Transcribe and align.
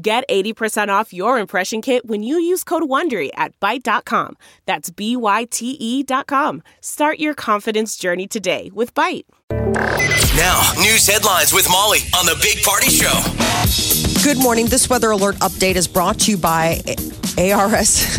Get 0.00 0.22
80% 0.28 0.88
off 0.90 1.12
your 1.12 1.38
impression 1.40 1.82
kit 1.82 2.06
when 2.06 2.22
you 2.22 2.38
use 2.38 2.62
code 2.62 2.84
WONDERY 2.84 3.30
at 3.34 3.58
Byte.com. 3.58 4.36
That's 4.64 4.90
B-Y-T-E 4.90 6.02
dot 6.04 6.28
com. 6.28 6.62
Start 6.80 7.18
your 7.18 7.34
confidence 7.34 7.96
journey 7.96 8.28
today 8.28 8.70
with 8.72 8.94
Byte. 8.94 9.24
Now, 9.50 10.72
news 10.76 11.04
headlines 11.04 11.52
with 11.52 11.68
Molly 11.68 11.98
on 12.16 12.26
the 12.26 12.38
Big 12.40 12.62
Party 12.62 12.90
Show. 12.90 14.22
Good 14.22 14.40
morning. 14.40 14.66
This 14.66 14.88
weather 14.88 15.10
alert 15.10 15.34
update 15.36 15.74
is 15.74 15.88
brought 15.88 16.20
to 16.20 16.30
you 16.30 16.36
by 16.38 16.80
ARS, 17.36 18.18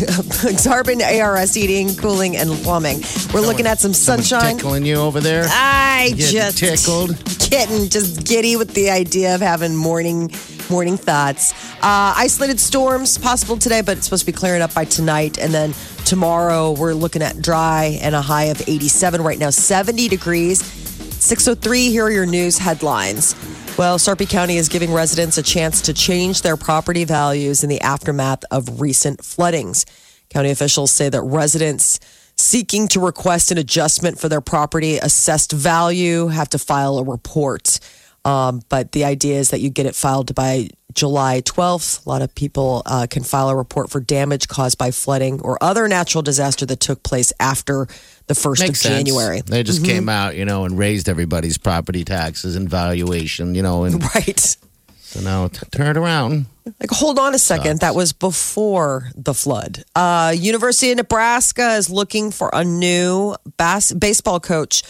Xarban 0.50 1.00
ARS 1.00 1.54
Heating, 1.54 1.94
Cooling, 1.96 2.36
and 2.36 2.50
Plumbing. 2.62 3.00
We're 3.32 3.40
looking 3.40 3.66
at 3.66 3.78
some 3.78 3.94
sunshine. 3.94 4.56
Tickling 4.56 4.84
you 4.84 4.96
over 4.96 5.20
there? 5.20 5.44
I 5.48 6.12
Getting 6.16 6.30
just 6.32 6.58
tickled. 6.58 7.50
getting 7.50 7.88
just 7.88 8.26
giddy 8.26 8.56
with 8.56 8.74
the 8.74 8.90
idea 8.90 9.34
of 9.34 9.40
having 9.40 9.74
morning 9.76 10.30
morning 10.70 10.96
thoughts. 10.96 11.52
Uh, 11.82 12.14
isolated 12.16 12.60
storms 12.60 13.18
possible 13.18 13.56
today, 13.56 13.80
but 13.80 13.96
it's 13.96 14.06
supposed 14.06 14.24
to 14.24 14.32
be 14.32 14.36
clearing 14.36 14.62
up 14.62 14.72
by 14.72 14.84
tonight. 14.84 15.38
And 15.38 15.52
then 15.52 15.74
tomorrow 16.04 16.72
we're 16.72 16.94
looking 16.94 17.22
at 17.22 17.42
dry 17.42 17.98
and 18.00 18.14
a 18.14 18.22
high 18.22 18.44
of 18.44 18.62
87. 18.68 19.22
Right 19.22 19.38
now, 19.38 19.50
70 19.50 20.08
degrees. 20.08 20.62
603. 20.62 21.90
Here 21.90 22.04
are 22.04 22.10
your 22.10 22.26
news 22.26 22.56
headlines. 22.56 23.34
Well, 23.76 23.98
Sarpy 23.98 24.26
County 24.26 24.56
is 24.56 24.68
giving 24.68 24.92
residents 24.92 25.38
a 25.38 25.42
chance 25.42 25.80
to 25.82 25.92
change 25.92 26.42
their 26.42 26.56
property 26.56 27.04
values 27.04 27.62
in 27.62 27.68
the 27.68 27.80
aftermath 27.80 28.44
of 28.50 28.80
recent 28.80 29.24
floodings. 29.24 29.86
County 30.28 30.50
officials 30.50 30.92
say 30.92 31.08
that 31.08 31.22
residents 31.22 31.98
seeking 32.36 32.88
to 32.88 33.00
request 33.00 33.50
an 33.50 33.58
adjustment 33.58 34.18
for 34.18 34.28
their 34.28 34.40
property 34.40 34.98
assessed 34.98 35.52
value 35.52 36.28
have 36.28 36.48
to 36.50 36.58
file 36.58 36.98
a 36.98 37.04
report. 37.04 37.80
Um, 38.24 38.60
but 38.68 38.92
the 38.92 39.04
idea 39.04 39.38
is 39.38 39.50
that 39.50 39.60
you 39.60 39.70
get 39.70 39.86
it 39.86 39.94
filed 39.94 40.34
by 40.34 40.68
July 40.92 41.40
12th. 41.42 42.04
A 42.04 42.08
lot 42.08 42.20
of 42.20 42.34
people 42.34 42.82
uh, 42.84 43.06
can 43.08 43.22
file 43.22 43.48
a 43.48 43.56
report 43.56 43.90
for 43.90 44.00
damage 44.00 44.48
caused 44.48 44.76
by 44.76 44.90
flooding 44.90 45.40
or 45.40 45.56
other 45.62 45.88
natural 45.88 46.20
disaster 46.22 46.66
that 46.66 46.80
took 46.80 47.02
place 47.02 47.32
after 47.40 47.86
the 48.26 48.34
1st 48.34 48.58
Makes 48.60 48.70
of 48.70 48.76
sense. 48.76 48.96
January. 48.96 49.40
They 49.40 49.62
just 49.62 49.84
came 49.84 50.08
out, 50.08 50.36
you 50.36 50.44
know, 50.44 50.64
and 50.64 50.76
raised 50.76 51.08
everybody's 51.08 51.56
property 51.58 52.04
taxes 52.04 52.56
and 52.56 52.68
valuation, 52.68 53.54
you 53.54 53.62
know, 53.62 53.84
and 53.84 54.02
Right. 54.14 54.56
so 55.00 55.20
now 55.20 55.48
t- 55.48 55.60
turn 55.70 55.86
it 55.86 55.96
around. 55.96 56.46
Like, 56.78 56.90
hold 56.90 57.18
on 57.18 57.34
a 57.34 57.38
second. 57.38 57.80
That 57.80 57.94
was 57.94 58.12
before 58.12 59.10
the 59.16 59.32
flood. 59.34 59.82
Uh, 59.96 60.34
University 60.36 60.90
of 60.90 60.98
Nebraska 60.98 61.74
is 61.76 61.88
looking 61.88 62.30
for 62.30 62.50
a 62.52 62.64
new 62.64 63.34
bas- 63.56 63.92
baseball 63.92 64.40
coach. 64.40 64.82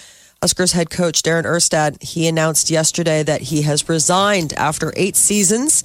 Huskers 0.42 0.72
head 0.72 0.88
coach 0.88 1.20
Darren 1.20 1.44
Erstad, 1.44 2.02
he 2.02 2.26
announced 2.26 2.70
yesterday 2.70 3.22
that 3.22 3.42
he 3.42 3.60
has 3.60 3.86
resigned 3.90 4.54
after 4.54 4.90
eight 4.96 5.14
seasons. 5.14 5.84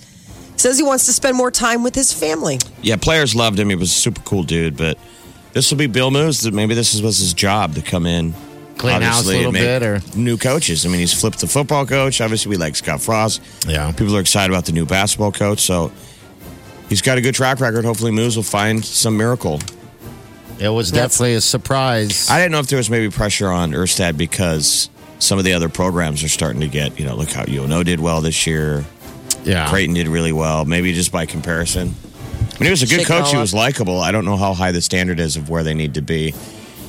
Says 0.55 0.77
he 0.77 0.83
wants 0.83 1.05
to 1.07 1.11
spend 1.11 1.35
more 1.35 1.51
time 1.51 1.83
with 1.83 1.93
his 1.93 2.13
family. 2.13 2.59
Yeah, 2.81 2.95
players 2.95 3.35
loved 3.35 3.59
him. 3.59 3.67
He 3.67 3.75
was 3.75 3.91
a 3.91 3.93
super 3.93 4.21
cool 4.21 4.43
dude, 4.43 4.77
but 4.77 4.97
this 5.51 5.69
will 5.69 5.77
be 5.77 5.87
Bill 5.87 6.09
Moos. 6.09 6.49
Maybe 6.49 6.73
this 6.73 7.01
was 7.01 7.17
his 7.17 7.33
job 7.33 7.75
to 7.75 7.81
come 7.81 8.05
in. 8.05 8.33
Clean 8.77 9.01
house 9.01 9.25
a 9.25 9.27
little 9.27 9.51
bit, 9.51 9.83
or 9.83 9.99
new 10.15 10.37
coaches. 10.37 10.85
I 10.85 10.89
mean, 10.89 10.99
he's 10.99 11.13
flipped 11.13 11.39
the 11.39 11.47
football 11.47 11.85
coach. 11.85 12.21
Obviously, 12.21 12.49
we 12.49 12.55
like 12.55 12.77
Scott 12.77 13.01
Frost. 13.01 13.41
Yeah. 13.67 13.91
People 13.91 14.15
are 14.15 14.21
excited 14.21 14.53
about 14.53 14.65
the 14.65 14.71
new 14.71 14.85
basketball 14.85 15.33
coach. 15.33 15.59
So 15.59 15.91
he's 16.87 17.01
got 17.01 17.17
a 17.17 17.21
good 17.21 17.35
track 17.35 17.59
record. 17.59 17.83
Hopefully, 17.83 18.11
Moose 18.11 18.37
will 18.37 18.43
find 18.43 18.85
some 18.85 19.17
miracle. 19.17 19.59
It 20.59 20.69
was 20.69 20.91
definitely 20.91 21.33
a 21.35 21.41
surprise. 21.41 22.29
I 22.29 22.37
didn't 22.39 22.51
know 22.51 22.59
if 22.59 22.67
there 22.67 22.77
was 22.77 22.89
maybe 22.89 23.09
pressure 23.09 23.49
on 23.49 23.71
Erstad 23.71 24.17
because 24.17 24.89
some 25.19 25.37
of 25.37 25.45
the 25.45 25.53
other 25.53 25.69
programs 25.69 26.23
are 26.23 26.29
starting 26.29 26.61
to 26.61 26.67
get, 26.67 26.99
you 26.99 27.05
know, 27.05 27.15
look 27.15 27.29
how 27.29 27.43
UNO 27.47 27.83
did 27.83 27.99
well 27.99 28.21
this 28.21 28.45
year. 28.47 28.83
yeah. 29.43 29.69
Creighton 29.69 29.95
did 29.95 30.07
really 30.07 30.31
well, 30.33 30.65
maybe 30.65 30.93
just 30.93 31.11
by 31.11 31.25
comparison. 31.25 31.93
I 32.39 32.59
mean, 32.59 32.65
he 32.67 32.69
was 32.69 32.81
a 32.83 32.87
good 32.87 32.99
Shake 32.99 33.07
coach. 33.07 33.31
He 33.31 33.37
was 33.37 33.53
likable. 33.53 33.99
I 33.99 34.11
don't 34.11 34.25
know 34.25 34.37
how 34.37 34.53
high 34.53 34.71
the 34.71 34.81
standard 34.81 35.19
is 35.19 35.35
of 35.35 35.49
where 35.49 35.63
they 35.63 35.73
need 35.73 35.95
to 35.95 36.01
be. 36.01 36.33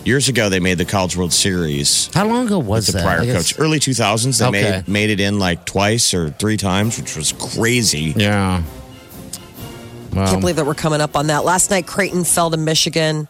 Years 0.04 0.28
ago, 0.28 0.48
they 0.48 0.60
made 0.60 0.78
the 0.78 0.84
College 0.84 1.16
World 1.16 1.33
Series. 1.33 2.09
How 2.15 2.27
long 2.28 2.47
ago 2.47 2.60
was 2.60 2.87
The 2.87 2.93
that? 2.93 3.03
prior 3.04 3.33
coach, 3.33 3.59
early 3.59 3.81
2000s, 3.81 4.38
they 4.38 4.47
Okay. 4.47 4.62
made 4.87 4.88
made 4.88 5.10
it 5.10 5.19
in 5.19 5.41
like 5.41 5.65
twice 5.65 6.15
or 6.15 6.31
three 6.31 6.56
times, 6.56 6.97
which 7.00 7.16
was 7.16 7.33
crazy. 7.33 8.15
Yeah. 8.16 8.62
Well, 10.12 10.27
Can't 10.28 10.41
believe 10.41 10.56
that 10.56 10.66
we're 10.66 10.75
coming 10.75 11.00
up 11.00 11.16
on 11.16 11.27
that. 11.27 11.44
Last 11.44 11.71
night, 11.71 11.87
Creighton 11.87 12.25
fell 12.25 12.50
to 12.50 12.56
Michigan 12.56 13.28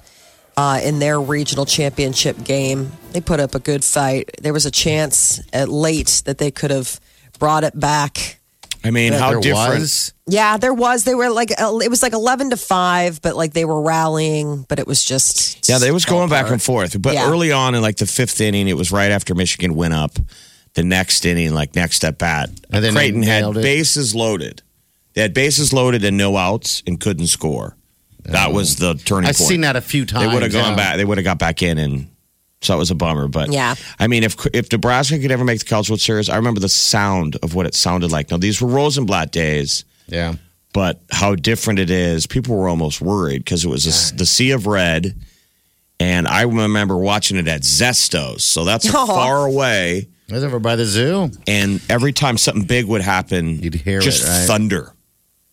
uh, 0.57 0.81
in 0.83 0.99
their 0.99 1.21
regional 1.21 1.67
championship 1.67 2.43
game. 2.45 2.91
They 3.13 3.21
put 3.21 3.41
up 3.41 3.55
a 3.55 3.59
good 3.59 3.85
fight. 3.85 4.31
There 4.43 4.53
was 4.53 4.67
a 4.67 4.71
chance 4.71 5.41
at 5.53 5.69
late 5.69 6.23
that 6.27 6.39
they 6.39 6.51
could 6.51 6.71
have 6.71 6.99
brought 7.39 7.65
it 7.65 7.79
back. 7.79 8.39
I 8.85 8.91
mean, 8.91 9.13
yeah, 9.13 9.19
how 9.19 9.31
there 9.31 9.41
different? 9.41 9.81
was. 9.81 10.13
Yeah, 10.27 10.59
there 10.59 10.73
was. 10.75 11.05
They 11.05 11.15
were 11.15 11.29
like 11.31 11.51
uh, 11.61 11.79
it 11.83 11.91
was 11.91 12.03
like 12.03 12.13
eleven 12.13 12.51
to 12.51 12.57
five, 12.57 13.21
but 13.21 13.35
like 13.35 13.53
they 13.53 13.65
were 13.65 13.81
rallying, 13.83 14.65
but 14.69 14.79
it 14.79 14.87
was 14.87 15.03
just 15.05 15.69
Yeah, 15.69 15.79
they 15.79 15.91
was 15.91 16.05
going 16.05 16.29
back 16.29 16.51
and 16.51 16.63
forth. 16.63 17.01
But 17.01 17.15
Yeah. 17.15 17.29
early 17.29 17.51
on 17.53 17.75
in 17.75 17.83
like 17.83 17.97
the 17.97 18.07
fifth 18.07 18.41
inning, 18.41 18.69
it 18.69 18.77
was 18.77 18.93
right 18.93 19.11
after 19.11 19.35
Michigan 19.35 19.75
went 19.75 19.95
up. 19.95 20.13
The 20.75 20.85
next 20.85 21.25
inning, 21.25 21.53
like 21.55 21.75
next 21.75 22.05
at 22.05 22.19
bat, 22.19 22.51
And 22.71 22.85
then 22.85 22.93
Creighton 22.93 23.23
had 23.23 23.45
it. 23.57 23.63
bases 23.63 24.15
loaded. 24.15 24.63
They 25.15 25.23
had 25.23 25.33
bases 25.33 25.73
loaded 25.73 26.05
and 26.05 26.17
no 26.19 26.37
outs 26.37 26.83
and 26.87 27.01
couldn't 27.01 27.29
score. 27.29 27.77
That 28.33 28.53
was 28.53 28.77
the 28.77 28.95
turning 28.95 29.27
point. 29.27 29.29
I've 29.29 29.37
point. 29.37 29.49
seen 29.49 29.61
that 29.63 29.77
a 29.77 29.81
few 29.81 30.05
times. 30.07 30.27
They 30.27 30.33
would 30.33 30.43
have 30.43 30.53
gone 30.53 30.71
yeah. 30.73 30.77
back. 30.77 30.97
They 30.97 31.05
would 31.05 31.19
have 31.19 31.25
got 31.25 31.39
back 31.39 31.63
in, 31.63 31.79
and 31.79 32.09
so 32.63 32.75
it 32.75 32.79
was 32.79 32.91
a 32.91 32.95
bummer. 32.95 33.29
But 33.29 33.51
Yeah. 33.53 33.75
I 33.99 34.07
mean, 34.07 34.23
if 34.25 34.35
if 34.55 34.71
Nebraska 34.73 35.19
could 35.19 35.31
ever 35.31 35.45
make 35.45 35.59
the 35.61 35.65
College 35.67 35.91
World 35.91 36.01
Series, 36.01 36.29
I 36.29 36.37
remember 36.37 36.61
the 36.61 36.69
sound 36.69 37.37
of 37.43 37.55
what 37.55 37.67
it 37.67 37.75
sounded 37.75 38.11
like. 38.13 38.31
Now 38.31 38.37
these 38.39 38.61
were 38.61 38.69
Rosenblatt 38.69 39.31
days, 39.33 39.85
Yeah. 40.09 40.35
but 40.73 41.01
how 41.11 41.35
different 41.35 41.79
it 41.79 41.91
is. 41.91 42.27
People 42.27 42.57
were 42.57 42.69
almost 42.69 43.01
worried 43.01 43.45
because 43.45 43.65
it 43.65 43.69
was 43.69 43.87
a, 44.13 44.15
the 44.17 44.27
sea 44.27 44.51
of 44.53 44.67
red, 44.67 45.15
and 46.01 46.27
I 46.27 46.43
remember 46.43 46.97
watching 46.97 47.37
it 47.37 47.47
at 47.49 47.63
Zestos. 47.63 48.41
So 48.41 48.65
that's 48.65 48.93
Aw. 48.93 49.07
far 49.07 49.47
away, 49.47 50.09
It 50.29 50.33
was 50.33 50.43
over 50.45 50.59
by 50.59 50.77
the 50.77 50.85
zoo. 50.87 51.31
and 51.47 51.81
every 51.89 52.13
time 52.13 52.37
something 52.39 52.65
big 52.65 52.87
would 52.87 53.03
happen, 53.03 53.61
You'd 53.61 53.75
hear 53.75 54.01
just 54.01 54.25
it, 54.25 54.29
right? 54.29 54.47
thunder. 54.47 54.93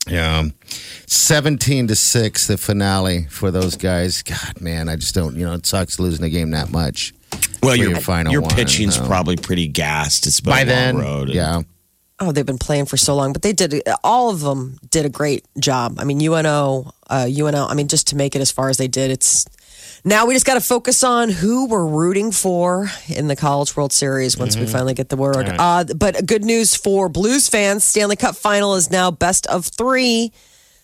Yeah. 0.08 0.44
17 1.08 1.88
to 1.88 1.96
6, 1.96 2.48
the 2.48 2.58
finale 2.58 3.26
for 3.30 3.52
those 3.52 3.76
guys. 3.78 4.22
God, 4.24 4.60
man, 4.62 4.90
I 4.90 4.96
just 4.96 5.16
don't, 5.16 5.36
you 5.36 5.46
know, 5.46 5.54
it 5.54 5.66
sucks 5.66 6.00
losing 6.00 6.26
a 6.26 6.30
game 6.30 6.52
that 6.52 6.72
much. 6.72 7.14
Well, 7.62 7.76
your 7.76 7.92
your 7.92 8.00
final 8.02 8.32
your 8.32 8.42
pitching's 8.42 9.00
no. 9.00 9.08
probably 9.08 9.38
pretty 9.38 9.68
gassed. 9.68 10.28
It's 10.28 10.42
been 10.42 10.52
By 10.52 10.62
a 10.62 10.66
then, 10.66 10.98
road. 10.98 11.30
and- 11.30 11.36
yeah. 11.36 11.62
Oh, 12.20 12.32
they've 12.32 12.46
been 12.46 12.60
playing 12.60 12.86
for 12.86 12.96
so 12.96 13.16
long, 13.16 13.34
but 13.34 13.42
they 13.42 13.54
did 13.54 13.82
all 14.04 14.30
of 14.30 14.42
them 14.42 14.78
did 14.92 15.04
a 15.06 15.10
great 15.10 15.46
job. 15.60 15.96
I 15.98 16.04
mean, 16.06 16.22
UNO, 16.22 16.92
uh, 17.10 17.28
UNO. 17.28 17.66
I 17.68 17.74
mean, 17.74 17.88
just 17.88 18.08
to 18.10 18.16
make 18.16 18.36
it 18.36 18.40
as 18.42 18.52
far 18.52 18.70
as 18.70 18.78
they 18.78 18.88
did, 18.88 19.10
it's 19.12 19.46
now 20.04 20.26
we 20.26 20.34
just 20.34 20.46
got 20.46 20.56
to 20.56 20.62
focus 20.62 21.04
on 21.04 21.30
who 21.30 21.68
we're 21.68 21.86
rooting 21.86 22.32
for 22.32 22.90
in 23.08 23.28
the 23.28 23.36
College 23.36 23.76
World 23.76 23.94
Series 23.94 24.38
once 24.38 24.58
we 24.58 24.66
finally 24.66 24.94
get 24.94 25.10
the 25.10 25.18
word. 25.18 25.48
Uh, 25.48 25.86
but 25.96 26.26
good 26.26 26.44
news 26.44 26.76
for 26.76 27.10
Blues 27.10 27.48
fans: 27.50 27.84
Stanley 27.84 28.16
Cup 28.16 28.36
Final 28.36 28.76
is 28.76 28.92
now 28.92 29.12
best 29.12 29.48
of 29.48 29.66
three. 29.66 30.32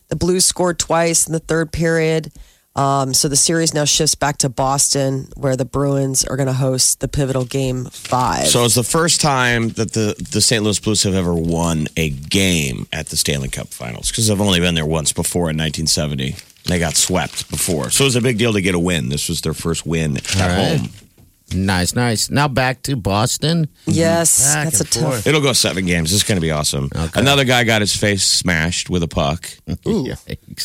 The 0.08 0.16
Blues 0.16 0.46
scored 0.46 0.80
twice 0.80 1.28
in 1.28 1.34
the 1.34 1.40
third 1.40 1.72
period. 1.72 2.32
Um, 2.76 3.14
so 3.14 3.28
the 3.28 3.36
series 3.36 3.74
now 3.74 3.84
shifts 3.84 4.16
back 4.16 4.38
to 4.38 4.48
Boston, 4.48 5.28
where 5.36 5.58
the 5.58 5.66
Bruins 5.66 6.24
are 6.24 6.38
going 6.38 6.48
to 6.48 6.54
host 6.54 7.02
the 7.02 7.08
pivotal 7.08 7.44
game 7.44 7.86
five. 7.86 8.48
So 8.48 8.64
it's 8.64 8.76
the 8.76 8.84
first 8.84 9.20
time 9.20 9.70
that 9.70 9.94
the, 9.94 10.16
the 10.32 10.40
St. 10.40 10.64
Louis 10.64 10.80
Blues 10.80 11.04
have 11.04 11.16
ever 11.16 11.34
won 11.34 11.88
a 11.98 12.10
game 12.10 12.88
at 12.94 13.08
the 13.08 13.18
Stanley 13.18 13.50
Cup 13.50 13.68
Finals 13.68 14.12
because 14.12 14.28
they've 14.28 14.40
only 14.40 14.60
been 14.62 14.76
there 14.76 14.86
once 14.86 15.12
before 15.12 15.50
in 15.50 15.58
1970. 15.58 16.36
They 16.66 16.80
got 16.80 16.96
swept 16.96 17.50
before. 17.50 17.90
So 17.90 18.04
it 18.04 18.08
was 18.08 18.16
a 18.16 18.22
big 18.22 18.38
deal 18.38 18.54
to 18.54 18.62
get 18.62 18.76
a 18.76 18.80
win. 18.80 19.10
This 19.10 19.28
was 19.30 19.42
their 19.42 19.54
first 19.54 19.86
win 19.86 20.18
at 20.18 20.36
All 20.42 20.48
right. 20.48 20.78
home. 20.80 20.90
Nice, 21.52 21.96
nice. 21.96 22.30
Now 22.30 22.48
back 22.48 22.84
to 22.84 22.96
Boston. 22.96 23.70
yes, 23.88 24.54
Back 24.54 24.66
that's 24.66 24.82
a 24.82 24.84
and 24.84 24.92
tough. 25.14 25.26
It'll 25.26 25.42
go 25.42 25.52
seven 25.54 25.88
games. 25.88 26.14
It's 26.14 26.22
going 26.22 26.36
to 26.36 26.42
be 26.42 26.52
awesome. 26.52 26.90
Okay. 26.96 27.20
Another 27.20 27.44
guy 27.44 27.64
got 27.64 27.82
his 27.82 27.96
face 27.96 28.24
smashed 28.24 28.88
with 28.92 29.02
a 29.02 29.08
puck. 29.08 29.50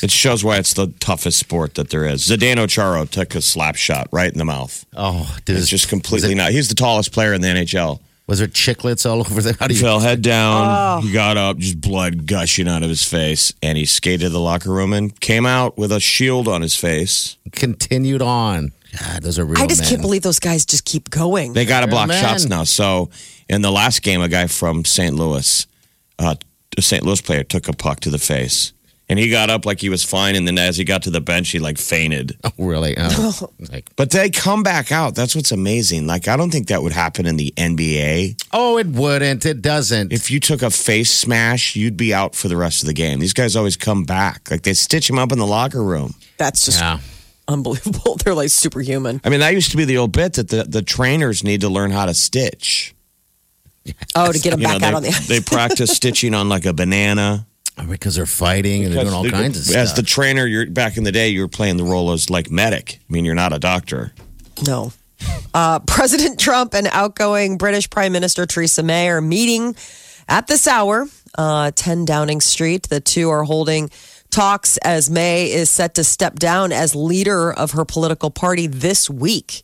It 0.02 0.11
shows 0.11 0.44
why 0.44 0.58
it's 0.58 0.75
the 0.75 0.88
toughest 1.00 1.38
sport 1.38 1.75
that 1.76 1.88
there 1.88 2.05
is. 2.05 2.29
Zdeno 2.29 2.69
Chara 2.69 3.06
took 3.06 3.35
a 3.35 3.40
slap 3.40 3.76
shot 3.76 4.08
right 4.12 4.31
in 4.31 4.37
the 4.37 4.44
mouth. 4.44 4.85
Oh, 4.94 5.35
did 5.47 5.52
It's 5.55 5.61
his- 5.62 5.69
just 5.70 5.88
completely 5.88 6.32
it- 6.32 6.37
not. 6.37 6.50
He's 6.52 6.69
the 6.69 6.75
tallest 6.75 7.12
player 7.12 7.32
in 7.32 7.40
the 7.40 7.49
NHL. 7.49 8.00
Was 8.26 8.38
there 8.38 8.49
chicklets 8.49 9.09
all 9.09 9.21
over 9.26 9.41
the? 9.43 9.56
How 9.59 9.67
do 9.67 9.75
He 9.75 9.81
you? 9.81 9.85
fell 9.87 10.00
head 10.00 10.23
down. 10.23 10.67
Oh. 10.67 11.06
He 11.06 11.12
got 11.12 11.37
up, 11.37 11.59
just 11.59 11.81
blood 11.81 12.26
gushing 12.26 12.69
out 12.69 12.82
of 12.82 12.88
his 12.88 13.05
face, 13.05 13.53
and 13.62 13.76
he 13.76 13.85
skated 13.85 14.21
to 14.23 14.29
the 14.31 14.41
locker 14.41 14.71
room 14.71 14.93
and 14.93 15.19
came 15.21 15.44
out 15.47 15.76
with 15.76 15.93
a 15.93 16.00
shield 16.00 16.49
on 16.49 16.62
his 16.62 16.75
face. 16.75 17.37
continued 17.53 18.23
on. 18.23 18.73
God, 18.99 19.23
those 19.23 19.38
are 19.41 19.44
real. 19.44 19.61
I 19.61 19.67
just 19.67 19.81
men. 19.82 19.91
can't 19.91 20.03
believe 20.03 20.23
those 20.23 20.38
guys 20.38 20.65
just 20.65 20.85
keep 20.85 21.11
going. 21.11 21.53
They 21.53 21.65
got 21.65 21.81
to 21.81 21.88
block 21.88 22.09
man. 22.09 22.23
shots 22.23 22.47
now. 22.47 22.62
So 22.65 23.11
in 23.49 23.61
the 23.61 23.73
last 23.73 24.03
game, 24.03 24.23
a 24.23 24.29
guy 24.29 24.47
from 24.47 24.85
St. 24.85 25.15
Louis, 25.17 25.67
uh, 26.19 26.37
a 26.79 26.82
St. 26.82 27.03
Louis 27.05 27.21
player, 27.21 27.43
took 27.43 27.67
a 27.69 27.73
puck 27.73 28.00
to 28.00 28.11
the 28.11 28.19
face, 28.19 28.73
and 29.08 29.18
he 29.18 29.28
got 29.30 29.50
up 29.50 29.66
like 29.66 29.80
he 29.80 29.88
was 29.88 30.02
fine. 30.02 30.34
And 30.34 30.46
then 30.46 30.58
as 30.58 30.76
he 30.76 30.84
got 30.84 31.02
to 31.02 31.10
the 31.10 31.20
bench, 31.20 31.50
he 31.50 31.58
like 31.58 31.78
fainted. 31.78 32.38
Oh, 32.44 32.66
really? 32.66 32.94
Oh. 32.96 33.38
oh. 33.42 33.50
like, 33.72 33.90
But 33.96 34.10
they 34.10 34.30
come 34.30 34.62
back 34.62 34.92
out. 34.92 35.14
That's 35.14 35.34
what's 35.34 35.50
amazing. 35.50 36.06
Like 36.06 36.28
I 36.28 36.36
don't 36.36 36.50
think 36.50 36.68
that 36.68 36.82
would 36.82 36.92
happen 36.92 37.26
in 37.26 37.36
the 37.36 37.52
NBA. 37.56 38.42
oh, 38.52 38.78
it 38.78 38.86
wouldn't. 38.86 39.44
It 39.44 39.60
doesn't. 39.60 40.12
If 40.12 40.30
you 40.30 40.38
took 40.40 40.62
a 40.62 40.70
face 40.70 41.10
smash, 41.10 41.74
you'd 41.74 41.96
be 41.96 42.14
out 42.14 42.34
for 42.34 42.48
the 42.48 42.56
rest 42.56 42.82
of 42.82 42.86
the 42.86 42.92
game. 42.92 43.18
These 43.18 43.32
guys 43.32 43.56
always 43.56 43.76
come 43.76 44.04
back. 44.04 44.50
Like 44.50 44.62
they 44.62 44.74
stitch 44.74 45.10
him 45.10 45.18
up 45.18 45.32
in 45.32 45.38
the 45.38 45.46
locker 45.46 45.82
room. 45.82 46.14
That's 46.38 46.64
just 46.64 46.80
yeah. 46.80 47.00
unbelievable. 47.48 48.16
They're 48.24 48.34
like 48.34 48.50
superhuman. 48.50 49.20
I 49.24 49.28
mean, 49.30 49.40
that 49.40 49.52
used 49.52 49.70
to 49.72 49.76
be 49.76 49.84
the 49.84 49.98
old 49.98 50.12
bit 50.12 50.34
that 50.34 50.48
the, 50.48 50.64
the 50.64 50.82
trainers 50.82 51.42
need 51.42 51.60
to 51.62 51.68
learn 51.68 51.90
how 51.90 52.06
to 52.06 52.14
stitch. 52.14 52.94
Oh, 54.14 54.32
to 54.32 54.38
get 54.38 54.50
them 54.50 54.60
You 54.60 54.66
back 54.68 54.80
know, 54.80 54.86
out 54.86 54.90
they, 54.90 54.96
on 54.96 55.02
the 55.02 55.08
ice. 55.08 55.28
they 55.28 55.40
practice 55.40 55.90
stitching 55.90 56.34
on 56.34 56.48
like 56.48 56.64
a 56.66 56.72
banana. 56.72 57.46
Because 57.88 58.15
they're 58.15 58.26
fighting 58.26 58.85
and 58.85 58.94
they're 58.94 59.03
doing 59.03 59.15
all 59.15 59.23
Because 59.23 59.41
kinds 59.41 59.56
of 59.56 59.62
As 59.62 59.69
stuff. 59.69 59.76
As 59.76 59.94
the 59.94 60.03
trainer, 60.03 60.47
you're 60.47 60.71
back 60.71 60.97
in 60.97 61.05
the 61.05 61.12
day, 61.12 61.29
you 61.29 61.41
were 61.41 61.49
playing 61.49 61.76
the 61.76 61.85
role 61.85 62.12
as 62.12 62.31
like 62.31 62.50
medic. 62.50 63.00
I 63.09 63.12
mean, 63.12 63.25
you're 63.25 63.35
not 63.35 63.53
a 63.53 63.59
doctor. 63.59 64.12
No. 64.67 64.93
Uh, 65.53 65.79
President 65.87 66.38
Trump 66.38 66.75
and 66.75 66.87
outgoing 66.88 67.59
British 67.59 67.91
Prime 67.91 68.12
Minister 68.12 68.47
Theresa 68.47 68.82
May 68.82 69.09
are 69.09 69.21
meeting 69.21 69.75
at 70.29 70.47
this 70.47 70.67
hour, 70.67 71.06
uh, 71.37 71.71
10 71.75 72.05
Downing 72.05 72.41
Street. 72.41 72.88
The 72.88 73.00
two 73.00 73.31
are 73.31 73.44
holding 73.44 73.91
talks 74.31 74.76
as 74.79 75.11
May 75.11 75.50
is 75.50 75.71
set 75.71 75.94
to 75.94 76.05
step 76.05 76.37
down 76.38 76.73
as 76.73 76.94
leader 76.94 77.53
of 77.53 77.73
her 77.73 77.85
political 77.85 78.31
party 78.31 78.67
this 78.67 79.09
week 79.09 79.62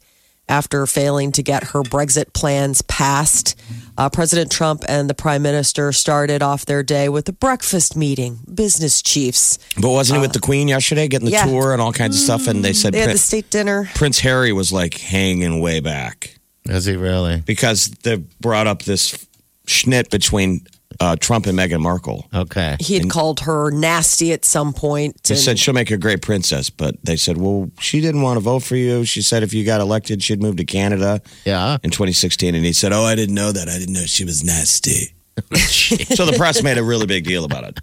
after 0.49 0.87
failing 0.87 1.33
to 1.33 1.43
get 1.43 1.65
her 1.69 1.83
Brexit 1.83 2.33
plans 2.33 2.83
passed. 2.83 3.59
Uh, 4.01 4.09
President 4.09 4.51
Trump 4.51 4.83
and 4.89 5.11
the 5.11 5.15
Prime 5.15 5.43
Minister 5.43 5.93
started 5.93 6.43
off 6.43 6.65
their 6.65 6.83
day 6.83 7.11
with 7.11 7.29
a 7.29 7.35
breakfast 7.35 7.95
meeting, 7.95 8.39
business 8.55 9.03
chiefs. 9.03 9.59
But 9.79 9.91
wasn't 9.91 10.17
he 10.17 10.21
with 10.23 10.33
the 10.33 10.41
Queen 10.41 10.69
yesterday, 10.69 11.07
getting 11.07 11.27
the 11.27 11.33
yeah. 11.33 11.45
tour 11.45 11.75
and 11.75 11.83
all 11.83 11.93
kinds 11.93 12.17
of 12.17 12.23
stuff? 12.23 12.47
And 12.47 12.65
they 12.65 12.73
said 12.73 12.95
They 12.95 13.01
had 13.01 13.11
the 13.11 13.19
state 13.19 13.51
dinner. 13.51 13.91
Prince 13.95 14.19
Harry 14.21 14.55
was 14.55 14.73
like 14.73 14.95
hanging 14.95 15.61
way 15.61 15.81
back 15.81 16.35
Is 16.65 16.87
he 16.87 16.97
really? 16.97 17.43
because 17.45 17.89
they 18.03 18.17
brought 18.41 18.67
up 18.67 18.85
this 18.85 19.27
schnit 19.67 20.09
between 20.09 20.67
uh, 21.01 21.17
Trump 21.17 21.47
and 21.47 21.59
Meghan 21.59 21.81
Markle. 21.81 22.29
Okay. 22.35 22.77
He 22.79 22.95
had 22.95 23.09
called 23.11 23.41
her 23.41 23.71
nasty 23.71 24.33
at 24.33 24.45
some 24.45 24.73
point. 24.73 25.23
They 25.25 25.35
and- 25.35 25.43
said 25.43 25.59
she'll 25.59 25.75
make 25.75 25.91
a 25.91 25.97
great 25.97 26.21
princess, 26.23 26.69
but 26.71 26.95
they 27.03 27.17
said, 27.17 27.39
well, 27.39 27.71
she 27.81 28.01
didn't 28.01 28.23
want 28.23 28.37
to 28.37 28.41
vote 28.41 28.63
for 28.63 28.77
you. 28.77 29.05
She 29.05 29.23
said 29.23 29.43
if 29.43 29.55
you 29.55 29.65
got 29.65 29.81
elected, 29.81 30.23
she'd 30.23 30.43
move 30.43 30.57
to 30.57 30.65
Canada 30.65 31.23
Yeah. 31.45 31.79
in 31.83 31.91
2016. 31.91 32.55
And 32.55 32.65
he 32.65 32.73
said, 32.73 32.93
oh, 32.93 33.03
I 33.05 33.15
didn't 33.15 33.35
know 33.35 33.51
that. 33.51 33.69
I 33.69 33.79
didn't 33.79 33.95
know 33.95 34.05
she 34.05 34.25
was 34.25 34.45
nasty. 34.45 35.15
so 35.57 36.27
the 36.27 36.35
press 36.37 36.63
made 36.63 36.77
a 36.77 36.85
really 36.85 37.07
big 37.07 37.25
deal 37.25 37.45
about 37.47 37.65
it. 37.65 37.81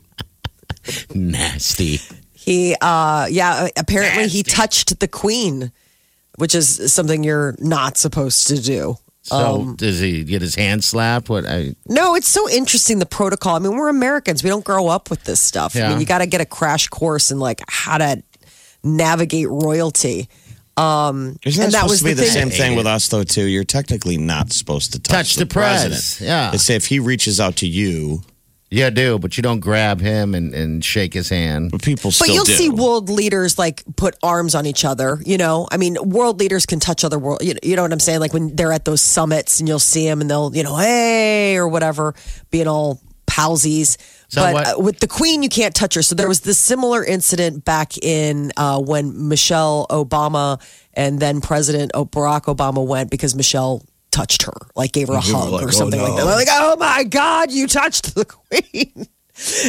Nasty. 1.15 1.99
He, 2.33 2.75
uh, 2.79 3.27
yeah, 3.29 3.67
apparently 3.77 4.27
he 4.27 4.43
touched 4.43 4.99
the 4.99 5.07
queen, 5.07 5.71
which 6.37 6.53
is 6.55 6.93
something 6.93 7.23
you're 7.23 7.55
not 7.59 7.97
supposed 7.97 8.47
to 8.47 8.61
do. 8.61 8.97
So 9.27 9.73
does 9.77 9.99
he 9.99 10.23
get 10.23 10.41
his 10.41 10.55
hand 10.55 10.83
slapped? 10.83 11.29
What? 11.29 11.45
I, 11.45 11.75
No, 11.87 12.15
it's 12.15 12.27
so 12.27 12.49
interesting 12.49 12.99
the 12.99 13.05
protocol. 13.05 13.55
I 13.55 13.59
mean, 13.59 13.75
we're 13.75 13.89
Americans; 13.89 14.43
we 14.43 14.49
don't 14.49 14.63
grow 14.65 14.87
up 14.87 15.09
with 15.09 15.23
this 15.25 15.39
stuff. 15.39 15.75
I 15.75 15.79
Yeah. 15.79 15.89
mean, 15.89 15.99
you 15.99 16.05
got 16.05 16.19
to 16.19 16.25
get 16.27 16.41
a 16.41 16.45
crash 16.45 16.87
course 16.87 17.29
in 17.31 17.39
like 17.39 17.61
how 17.67 17.97
to 17.97 18.23
navigate 18.83 19.49
royalty. 19.49 20.29
Um, 20.77 21.37
Isn't 21.43 21.59
that 21.59 21.65
and 21.65 21.73
that 21.73 21.77
supposed 21.79 21.89
was 21.89 21.99
to 21.99 22.05
be 22.05 22.13
the 22.13 22.21
the, 22.21 22.27
thing. 22.27 22.33
same 22.33 22.49
thing 22.51 22.75
with 22.77 22.85
us, 22.85 23.07
though, 23.07 23.23
too? 23.23 23.45
You're 23.45 23.63
technically 23.63 24.17
not 24.17 24.53
supposed 24.53 24.93
to 24.93 24.99
touch, 24.99 25.11
Touch 25.29 25.35
the 25.35 25.45
press. 25.47 26.21
Yeah. 26.21 26.51
They 26.51 26.57
say 26.59 26.75
if 26.75 26.85
he 26.85 26.99
reaches 26.99 27.39
out 27.39 27.55
to 27.57 27.67
you, 27.67 28.21
yeah, 28.69 28.89
do, 28.89 29.17
but 29.17 29.37
you 29.37 29.43
don't 29.43 29.61
grab 29.61 30.01
him 30.01 30.35
and, 30.35 30.53
and 30.53 30.83
shake 30.83 31.13
his 31.13 31.29
hand. 31.29 31.71
but 31.71 31.81
people 31.81 32.09
But 32.09 32.15
still 32.15 32.35
you'll 32.35 32.43
do. 32.43 32.53
see 32.53 32.69
world 32.69 33.09
leaders 33.09 33.57
like 33.57 33.83
put 33.95 34.15
arms 34.21 34.55
on 34.55 34.65
each 34.65 34.83
other. 34.83 35.19
You 35.25 35.37
know, 35.37 35.67
I 35.71 35.77
mean, 35.77 35.97
world 36.01 36.39
leaders 36.39 36.65
can 36.65 36.79
touch 36.79 37.03
other 37.05 37.17
world. 37.17 37.41
You 37.41 37.53
know, 37.53 37.59
you 37.63 37.75
know 37.77 37.83
what 37.83 37.93
I'm 37.93 37.99
saying? 37.99 38.19
Like 38.19 38.33
when 38.33 38.55
they're 38.55 38.73
at 38.73 38.83
those 38.83 39.01
summits 39.01 39.59
and 39.59 39.69
you'll 39.69 39.79
see 39.79 40.05
them 40.05 40.19
and 40.19 40.29
they'll, 40.29 40.53
you 40.53 40.63
know, 40.63 40.75
hey 40.75 41.55
or 41.55 41.67
whatever, 41.67 42.13
being 42.51 42.67
all 42.67 42.99
palsies. 43.25 43.97
So 44.29 44.41
but 44.41 44.67
uh, 44.67 44.79
with 44.79 44.99
the 44.99 45.07
queen, 45.07 45.43
you 45.43 45.49
can't 45.49 45.73
touch 45.73 45.95
her. 45.95 46.01
So 46.01 46.15
there 46.15 46.27
was 46.27 46.41
this 46.41 46.57
similar 46.57 47.05
incident 47.05 47.63
back 47.63 47.97
in 47.97 48.51
uh, 48.57 48.81
when 48.81 49.29
Michelle 49.29 49.85
Obama 49.89 50.59
and 50.93 51.19
then 51.19 51.39
President 51.39 51.93
Barack 51.93 52.53
Obama 52.53 52.85
went 52.85 53.11
because 53.11 53.35
Michelle 53.35 53.85
touched 54.11 54.43
her, 54.43 54.53
like 54.75 54.91
gave 54.91 55.07
her 55.07 55.15
a 55.15 55.21
hug 55.21 55.51
like, 55.51 55.63
or 55.63 55.67
"Oh, 55.67 55.71
something 55.71 55.99
like 55.99 56.11
that. 56.11 56.17
no." 56.17 56.25
They're 56.25 56.35
like, 56.35 56.47
oh 56.51 56.75
my 56.77 57.03
God, 57.03 57.51
you 57.51 57.67
touched 57.67 58.15
the 58.15 58.25
queen. 58.25 59.07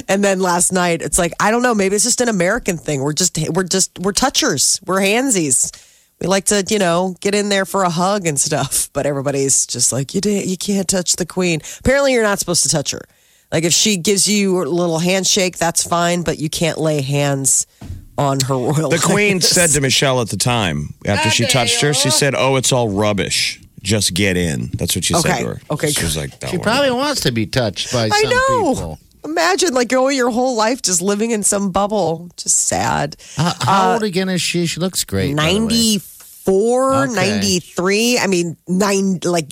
And 0.09 0.25
then 0.25 0.41
last 0.41 0.73
night, 0.73 1.03
it's 1.03 1.19
like 1.19 1.35
I 1.39 1.51
don't 1.51 1.63
know. 1.63 1.75
Maybe 1.75 1.95
it's 1.95 2.05
just 2.05 2.23
an 2.23 2.31
American 2.31 2.79
thing. 2.79 3.03
We're 3.03 3.13
just 3.13 3.39
we're 3.51 3.65
just 3.65 3.99
we're 3.99 4.13
touchers. 4.13 4.81
We're 4.87 5.01
handsies. 5.01 5.73
We 6.23 6.27
like 6.27 6.47
to 6.47 6.65
you 6.71 6.79
know 6.79 7.17
get 7.21 7.35
in 7.35 7.51
there 7.51 7.67
for 7.67 7.83
a 7.83 7.91
hug 7.91 8.27
and 8.27 8.41
stuff. 8.41 8.89
But 8.95 9.05
everybody's 9.05 9.67
just 9.67 9.93
like 9.93 10.15
you 10.15 10.23
did. 10.23 10.49
You 10.49 10.57
can't 10.57 10.89
touch 10.89 11.17
the 11.17 11.27
queen. 11.27 11.61
Apparently, 11.81 12.15
you're 12.15 12.23
not 12.23 12.39
supposed 12.39 12.63
to 12.63 12.71
touch 12.71 12.93
her. 12.93 13.03
Like 13.53 13.65
if 13.65 13.75
she 13.75 13.99
gives 13.99 14.27
you 14.27 14.63
a 14.63 14.65
little 14.65 14.99
handshake, 14.99 15.59
that's 15.59 15.87
fine. 15.87 16.23
But 16.23 16.39
you 16.39 16.49
can't 16.49 16.79
lay 16.79 17.03
hands 17.03 17.67
on 18.17 18.41
her 18.41 18.55
royal. 18.55 18.89
The 18.89 18.99
Queen 18.99 19.41
said 19.41 19.69
to 19.71 19.81
Michelle 19.81 20.21
at 20.21 20.31
the 20.31 20.37
time 20.37 20.95
after 21.07 21.31
she 21.31 21.47
touched 21.47 21.81
her, 21.83 21.95
she 21.95 22.11
said, 22.11 22.35
"Oh, 22.35 22.57
it's 22.57 22.73
all 22.73 22.89
rubbish. 22.89 23.61
Just 23.89 24.15
get 24.15 24.37
in." 24.37 24.71
That's 24.75 24.95
what 24.95 25.05
she 25.05 25.15
said 25.15 25.31
Okay. 25.31 25.43
to 25.43 25.49
her. 25.49 25.61
Okay, 25.71 25.91
she 25.91 26.05
was 26.05 26.17
like, 26.17 26.39
"Don't 26.41 26.51
She 26.51 26.57
worry." 26.59 26.63
probably 26.65 26.91
wants 26.93 27.21
to 27.23 27.33
be 27.33 27.47
touched 27.47 27.93
by 27.93 28.05
I 28.13 28.21
some 28.23 28.31
know. 28.31 28.75
people. 28.75 28.99
Imagine 29.25 29.75
like 29.75 29.89
going 29.89 30.17
your 30.17 30.31
whole 30.31 30.55
life 30.57 30.81
just 30.83 31.03
living 31.03 31.33
in 31.33 31.43
some 31.43 31.71
bubble. 31.73 32.31
Just 32.37 32.67
sad. 32.67 33.17
How, 33.37 33.53
how 33.61 33.93
old 33.95 34.03
again 34.05 34.29
is 34.29 34.41
she? 34.41 34.67
She 34.67 34.79
looks 34.81 35.03
great. 35.05 35.35
by 35.37 35.43
the 35.53 35.59
way. 35.59 35.59
94, 35.67 36.95
Okay. 37.05 37.15
93. 37.15 38.19
I 38.19 38.27
mean, 38.27 38.57
nine, 38.69 39.19
like 39.25 39.49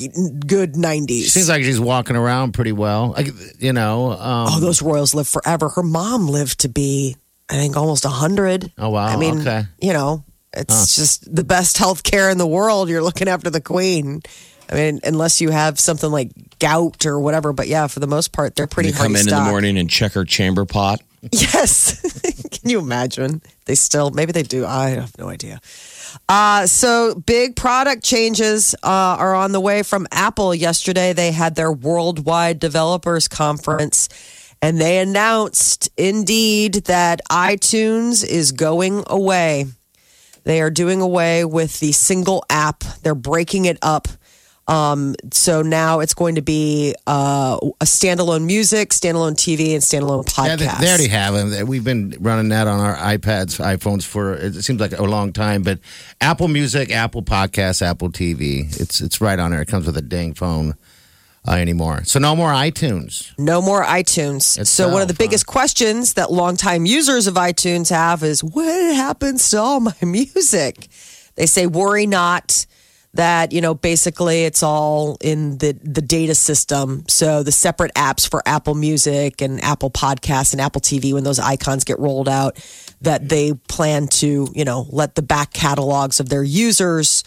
good 0.46 0.74
90s. 0.74 1.24
She 1.24 1.28
seems 1.30 1.48
like 1.48 1.62
she's 1.64 1.80
walking 1.80 2.16
around 2.16 2.52
pretty 2.52 2.72
well. 2.72 3.12
Like, 3.16 3.28
you 3.58 3.72
know. 3.72 4.12
Um, 4.12 4.48
oh, 4.50 4.60
those 4.60 4.80
royals 4.82 5.14
live 5.14 5.28
forever. 5.28 5.68
Her 5.68 5.82
mom 5.82 6.28
lived 6.28 6.60
to 6.60 6.68
be, 6.68 7.16
I 7.50 7.54
think, 7.54 7.76
almost 7.76 8.04
100. 8.04 8.72
Oh, 8.78 8.90
wow. 8.90 9.06
I 9.06 9.16
mean, 9.16 9.40
Okay. 9.40 9.64
you 9.80 9.92
know, 9.92 10.24
it's 10.56 10.96
just 10.96 11.34
the 11.34 11.44
best 11.44 11.78
health 11.78 12.02
care 12.02 12.30
in 12.30 12.38
the 12.38 12.46
world. 12.46 12.88
You're 12.88 13.02
looking 13.02 13.28
after 13.28 13.50
the 13.50 13.60
queen. 13.60 14.22
I 14.70 14.74
mean, 14.74 15.00
unless 15.04 15.40
you 15.40 15.50
have 15.50 15.78
something 15.78 16.10
like 16.10 16.30
gout 16.58 17.06
or 17.06 17.20
whatever. 17.20 17.52
But 17.52 17.68
yeah, 17.68 17.86
for 17.86 18.00
the 18.00 18.06
most 18.06 18.32
part, 18.32 18.56
they're 18.56 18.66
pretty 18.66 18.90
They 18.90 18.98
come 18.98 19.14
in 19.14 19.28
in 19.28 19.34
the 19.34 19.40
morning 19.40 19.78
and 19.78 19.88
check 19.88 20.12
her 20.12 20.24
chamber 20.24 20.64
pot. 20.64 21.00
Yes. 21.32 22.00
Can 22.50 22.70
you 22.70 22.78
imagine? 22.78 23.42
They 23.64 23.74
still, 23.74 24.10
maybe 24.10 24.32
they 24.32 24.42
do. 24.42 24.66
I 24.66 24.90
have 24.90 25.16
no 25.18 25.28
idea. 25.28 25.60
Uh, 26.28 26.66
so, 26.66 27.14
big 27.14 27.56
product 27.56 28.02
changes 28.02 28.74
uh, 28.82 29.16
are 29.18 29.34
on 29.34 29.52
the 29.52 29.60
way 29.60 29.82
from 29.82 30.06
Apple. 30.12 30.54
Yesterday, 30.54 31.12
they 31.12 31.32
had 31.32 31.54
their 31.54 31.72
worldwide 31.72 32.58
developers 32.58 33.28
conference, 33.28 34.08
and 34.62 34.80
they 34.80 34.98
announced 34.98 35.90
indeed 35.96 36.74
that 36.84 37.20
iTunes 37.30 38.24
is 38.26 38.52
going 38.52 39.04
away. 39.08 39.66
They 40.46 40.60
are 40.60 40.70
doing 40.70 41.00
away 41.00 41.44
with 41.44 41.80
the 41.80 41.90
single 41.90 42.44
app, 42.48 42.84
they're 43.02 43.16
breaking 43.16 43.64
it 43.64 43.78
up. 43.82 44.06
Um, 44.68 45.16
so 45.32 45.62
now 45.62 46.00
it's 46.00 46.14
going 46.14 46.36
to 46.36 46.40
be 46.40 46.94
uh, 47.06 47.58
a 47.80 47.84
standalone 47.84 48.46
music, 48.46 48.90
standalone 48.90 49.34
TV, 49.34 49.74
and 49.74 49.82
standalone 49.82 50.24
podcast. 50.24 50.60
Yeah, 50.60 50.78
they, 50.78 50.88
already 50.88 51.08
have 51.08 51.34
them. 51.34 51.66
We've 51.66 51.84
been 51.84 52.16
running 52.20 52.50
that 52.50 52.68
on 52.68 52.78
our 52.78 52.96
iPads, 52.96 53.60
iPhones 53.60 54.04
for 54.04 54.34
it 54.34 54.54
seems 54.64 54.80
like 54.80 54.96
a 54.96 55.02
long 55.02 55.32
time. 55.32 55.62
But 55.62 55.80
Apple 56.20 56.48
Music, 56.48 56.92
Apple 56.92 57.22
Podcasts, 57.22 57.82
Apple 57.82 58.10
TV, 58.10 58.80
it's 58.80 59.00
it's 59.00 59.20
right 59.20 59.38
on 59.38 59.50
there. 59.50 59.62
It 59.62 59.68
comes 59.68 59.86
with 59.86 59.96
a 59.96 60.02
dang 60.02 60.34
phone 60.34 60.74
uh, 61.46 61.52
anymore. 61.52 62.04
So 62.04 62.18
no 62.18 62.34
more 62.34 62.50
iTunes. 62.50 63.32
No 63.38 63.62
more 63.62 63.84
iTunes. 63.84 64.58
It's 64.58 64.70
so 64.70 64.88
one 64.88 65.02
of 65.02 65.08
the 65.08 65.14
biggest 65.14 65.46
questions 65.46 66.14
that 66.14 66.32
longtime 66.32 66.86
users 66.86 67.26
of 67.26 67.34
iTunes 67.34 67.90
have 67.90 68.22
is 68.22 68.42
what 68.42 68.94
happens 68.94 69.48
to 69.50 69.58
all 69.58 69.80
my 69.80 69.94
music? 70.02 70.88
They 71.36 71.46
say 71.46 71.66
worry 71.66 72.06
not 72.06 72.66
that, 73.16 73.52
you 73.52 73.60
know, 73.60 73.74
basically 73.74 74.44
it's 74.44 74.62
all 74.62 75.16
in 75.20 75.58
the 75.58 75.72
the 75.82 76.02
data 76.02 76.34
system. 76.34 77.04
So 77.08 77.42
the 77.42 77.52
separate 77.52 77.94
apps 77.94 78.28
for 78.28 78.42
Apple 78.46 78.74
Music 78.74 79.40
and 79.42 79.62
Apple 79.62 79.90
Podcasts 79.90 80.52
and 80.52 80.60
Apple 80.60 80.80
TV 80.80 81.12
when 81.12 81.24
those 81.24 81.38
icons 81.38 81.84
get 81.84 81.98
rolled 81.98 82.28
out 82.28 82.56
that 83.02 83.28
they 83.28 83.52
plan 83.68 84.08
to, 84.08 84.48
you 84.54 84.64
know, 84.64 84.86
let 84.90 85.14
the 85.14 85.22
back 85.22 85.52
catalogs 85.52 86.20
of 86.20 86.28
their 86.28 86.42
users 86.42 87.24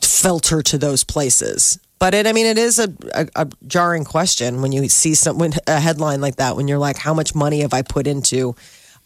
filter 0.00 0.62
to 0.62 0.78
those 0.78 1.04
places. 1.04 1.78
But 1.98 2.14
it, 2.14 2.26
I 2.26 2.32
mean, 2.32 2.46
it 2.46 2.58
is 2.58 2.78
a, 2.78 2.92
a, 3.14 3.26
a 3.36 3.48
jarring 3.66 4.04
question 4.04 4.60
when 4.60 4.70
you 4.72 4.88
see 4.88 5.14
some 5.14 5.38
when 5.38 5.52
a 5.66 5.80
headline 5.80 6.20
like 6.20 6.36
that. 6.36 6.54
When 6.56 6.68
you're 6.68 6.78
like, 6.78 6.98
"How 6.98 7.14
much 7.14 7.34
money 7.34 7.60
have 7.60 7.72
I 7.72 7.82
put 7.82 8.06
into 8.06 8.54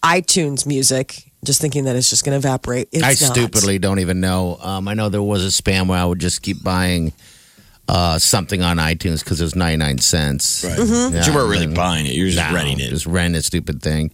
iTunes 0.02 0.66
music?" 0.66 1.30
Just 1.44 1.60
thinking 1.60 1.84
that 1.84 1.96
it's 1.96 2.10
just 2.10 2.24
going 2.24 2.38
to 2.38 2.46
evaporate. 2.48 2.88
It's 2.92 3.02
I 3.02 3.08
not. 3.10 3.34
stupidly 3.34 3.78
don't 3.78 3.98
even 4.00 4.20
know. 4.20 4.58
Um, 4.60 4.88
I 4.88 4.94
know 4.94 5.08
there 5.08 5.22
was 5.22 5.42
a 5.44 5.62
spam 5.62 5.86
where 5.88 5.98
I 5.98 6.04
would 6.04 6.18
just 6.18 6.42
keep 6.42 6.62
buying 6.62 7.14
uh, 7.88 8.18
something 8.18 8.60
on 8.60 8.76
iTunes 8.76 9.24
because 9.24 9.40
it 9.40 9.44
was 9.44 9.56
99 9.56 9.98
cents. 9.98 10.64
Right. 10.64 10.78
Mm-hmm. 10.78 11.14
But 11.16 11.26
you 11.26 11.32
weren't 11.34 11.50
really 11.50 11.74
buying 11.74 12.04
it. 12.04 12.12
You 12.12 12.24
were 12.24 12.30
just 12.30 12.46
No, 12.50 12.54
renting 12.54 12.80
it. 12.80 12.90
Just 12.90 13.06
rent 13.06 13.36
a 13.36 13.42
stupid 13.42 13.80
thing. 13.80 14.12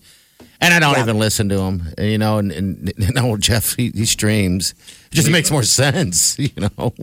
And 0.61 0.73
I 0.73 0.79
don't 0.79 0.95
Yeah. 0.95 1.03
even 1.03 1.19
listen 1.19 1.49
to 1.49 1.59
him. 1.59 1.83
And, 1.99 2.07
you 2.09 2.17
know, 2.19 2.39
and, 2.39 2.53
and, 2.53 2.93
and 2.99 3.15
no, 3.17 3.37
Jeff, 3.37 3.75
he, 3.75 3.91
he 3.91 4.05
streams. 4.05 4.73
It 5.11 5.15
just 5.17 5.29
makes 5.31 5.51
more 5.51 5.65
sense, 5.65 6.39
you 6.39 6.51
know? 6.57 6.95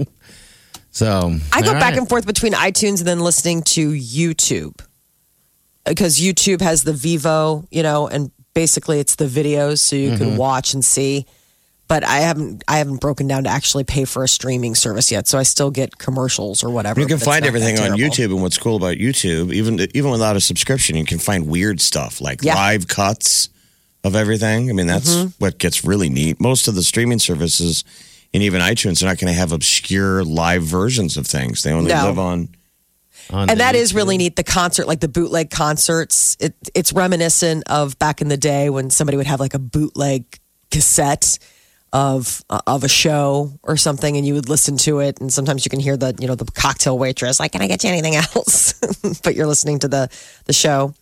So 0.94 1.38
I 1.52 1.62
go 1.62 1.74
back 1.74 1.82
right. 1.92 1.98
and 1.98 2.08
forth 2.08 2.26
between 2.26 2.54
iTunes 2.54 3.00
and 3.00 3.08
then 3.08 3.20
listening 3.20 3.64
to 3.64 3.92
YouTube 3.92 4.80
because 5.86 6.20
YouTube 6.20 6.62
has 6.62 6.84
the 6.84 6.92
Vevo, 6.94 7.68
you 7.72 7.84
know, 7.84 8.08
and 8.08 8.32
basically 8.54 9.00
it's 9.00 9.16
the 9.16 9.26
videos 9.26 9.80
so 9.80 9.96
you 9.96 10.10
Mm-hmm. 10.12 10.18
can 10.24 10.38
watch 10.38 10.74
and 10.76 10.86
see. 10.86 11.26
But 11.88 12.04
I 12.06 12.20
haven't 12.20 12.64
I 12.68 12.78
haven't 12.78 13.02
broken 13.02 13.28
down 13.28 13.44
to 13.44 13.50
actually 13.50 13.84
pay 13.84 14.06
for 14.06 14.24
a 14.24 14.28
streaming 14.28 14.74
service 14.76 15.12
yet, 15.12 15.28
so 15.28 15.38
I 15.38 15.44
still 15.44 15.70
get 15.70 15.98
commercials 15.98 16.64
or 16.64 16.70
whatever. 16.70 17.02
You 17.02 17.08
can 17.08 17.18
find 17.20 17.46
everything 17.46 17.78
on. 17.80 17.98
YouTube, 18.00 18.26
and 18.32 18.42
what's 18.42 18.58
cool 18.58 18.78
about 18.78 18.96
YouTube, 18.98 19.52
even 19.52 19.80
even 19.94 20.10
without 20.12 20.36
a 20.36 20.42
subscription, 20.42 20.96
you 20.96 21.06
can 21.06 21.20
find 21.20 21.48
weird 21.48 21.82
stuff 21.82 22.22
like 22.22 22.42
Yeah. 22.42 22.56
live 22.56 22.88
cuts 22.88 23.50
of 24.04 24.16
everything. 24.16 24.70
I 24.70 24.74
mean, 24.74 24.88
that's 24.88 25.14
Mm-hmm. 25.14 25.28
what 25.40 25.58
gets 25.58 25.84
really 25.84 26.10
neat. 26.10 26.40
Most 26.40 26.68
of 26.68 26.76
the 26.76 26.84
streaming 26.84 27.20
services, 27.20 27.84
and 28.34 28.44
even 28.44 28.62
iTunes, 28.62 29.02
are 29.02 29.06
not 29.06 29.18
going 29.20 29.32
to 29.32 29.38
have 29.40 29.52
obscure 29.52 30.24
live 30.24 30.64
versions 30.64 31.18
of 31.18 31.28
things. 31.28 31.64
They 31.64 31.72
only 31.72 31.92
No. 31.92 32.06
live 32.08 32.20
on. 32.20 32.50
On 33.30 33.42
and 33.50 33.52
the 33.52 33.56
that 33.64 33.76
is 33.76 33.92
YouTube. 33.94 33.96
really 33.96 34.18
neat. 34.18 34.36
The 34.36 34.44
concert, 34.44 34.88
like 34.88 35.00
the 35.00 35.08
bootleg 35.08 35.50
concerts, 35.50 36.36
it, 36.40 36.56
it's 36.74 36.92
reminiscent 36.92 37.64
of 37.68 37.98
back 37.98 38.22
in 38.22 38.28
the 38.28 38.36
day 38.38 38.70
when 38.70 38.90
somebody 38.90 39.16
would 39.18 39.28
have 39.28 39.40
like 39.40 39.54
a 39.54 39.60
bootleg 39.60 40.26
cassette 40.72 41.40
of 41.94 42.44
uh, 42.50 42.60
of 42.68 42.84
a 42.84 42.90
show 42.90 43.52
or 43.64 43.78
something, 43.78 44.18
and 44.18 44.26
you 44.26 44.34
would 44.34 44.50
listen 44.50 44.76
to 44.78 45.00
it. 45.00 45.22
And 45.22 45.32
sometimes 45.32 45.64
you 45.64 45.70
can 45.70 45.80
hear 45.80 45.96
the 45.96 46.14
you 46.20 46.28
know 46.28 46.36
the 46.36 46.46
cocktail 46.46 46.98
waitress 46.98 47.40
like, 47.40 47.52
"Can 47.54 47.62
I 47.62 47.68
get 47.68 47.84
you 47.84 47.90
anything 47.92 48.16
else?" 48.16 48.74
but 49.24 49.36
you're 49.36 49.48
listening 49.48 49.80
to 49.80 49.88
the 49.88 50.10
the 50.46 50.54
show. 50.54 50.94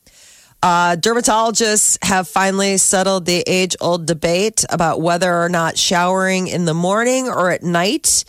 Uh, 0.63 0.95
dermatologists 0.95 1.97
have 2.03 2.27
finally 2.27 2.77
settled 2.77 3.25
the 3.25 3.43
age 3.47 3.75
old 3.81 4.05
debate 4.05 4.63
about 4.69 5.01
whether 5.01 5.41
or 5.41 5.49
not 5.49 5.77
showering 5.77 6.47
in 6.47 6.65
the 6.65 6.73
morning 6.73 7.27
or 7.27 7.49
at 7.49 7.63
night 7.63 8.23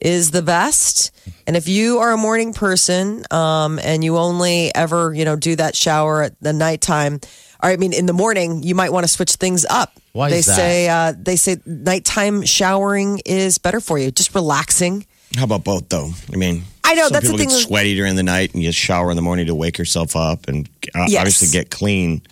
is 0.00 0.32
the 0.32 0.42
best. 0.42 1.12
And 1.46 1.56
if 1.56 1.68
you 1.68 1.98
are 1.98 2.12
a 2.12 2.16
morning 2.16 2.52
person 2.52 3.24
um, 3.30 3.78
and 3.78 4.02
you 4.02 4.16
only 4.16 4.74
ever, 4.74 5.12
you 5.14 5.24
know, 5.24 5.36
do 5.36 5.56
that 5.56 5.76
shower 5.76 6.22
at 6.22 6.40
the 6.40 6.52
nighttime, 6.52 7.20
or 7.62 7.70
I 7.70 7.76
mean, 7.76 7.92
in 7.92 8.06
the 8.06 8.12
morning, 8.12 8.62
you 8.62 8.74
might 8.74 8.92
want 8.92 9.04
to 9.04 9.08
switch 9.08 9.34
things 9.34 9.64
up. 9.68 9.92
Why 10.12 10.30
they 10.30 10.38
is 10.38 10.46
that? 10.46 10.56
say 10.56 10.88
uh, 10.88 11.12
they 11.16 11.36
say 11.36 11.56
nighttime 11.64 12.42
showering 12.42 13.20
is 13.24 13.58
better 13.58 13.80
for 13.80 13.98
you, 13.98 14.10
just 14.10 14.34
relaxing. 14.34 15.06
How 15.36 15.44
about 15.44 15.64
both, 15.64 15.88
though? 15.88 16.10
I 16.32 16.36
mean, 16.36 16.62
I 16.90 16.94
know, 16.94 17.04
some 17.04 17.12
that's 17.12 17.26
the 17.26 17.32
people 17.32 17.38
thing 17.38 17.48
get 17.48 17.54
with- 17.54 17.64
sweaty 17.64 17.94
during 17.94 18.16
the 18.16 18.22
night, 18.22 18.54
and 18.54 18.62
you 18.62 18.72
shower 18.72 19.10
in 19.10 19.16
the 19.16 19.22
morning 19.22 19.46
to 19.46 19.54
wake 19.54 19.78
yourself 19.78 20.16
up 20.16 20.48
and 20.48 20.68
uh, 20.94 21.04
Yes. 21.08 21.20
obviously 21.20 21.48
get 21.48 21.70
clean. 21.70 22.22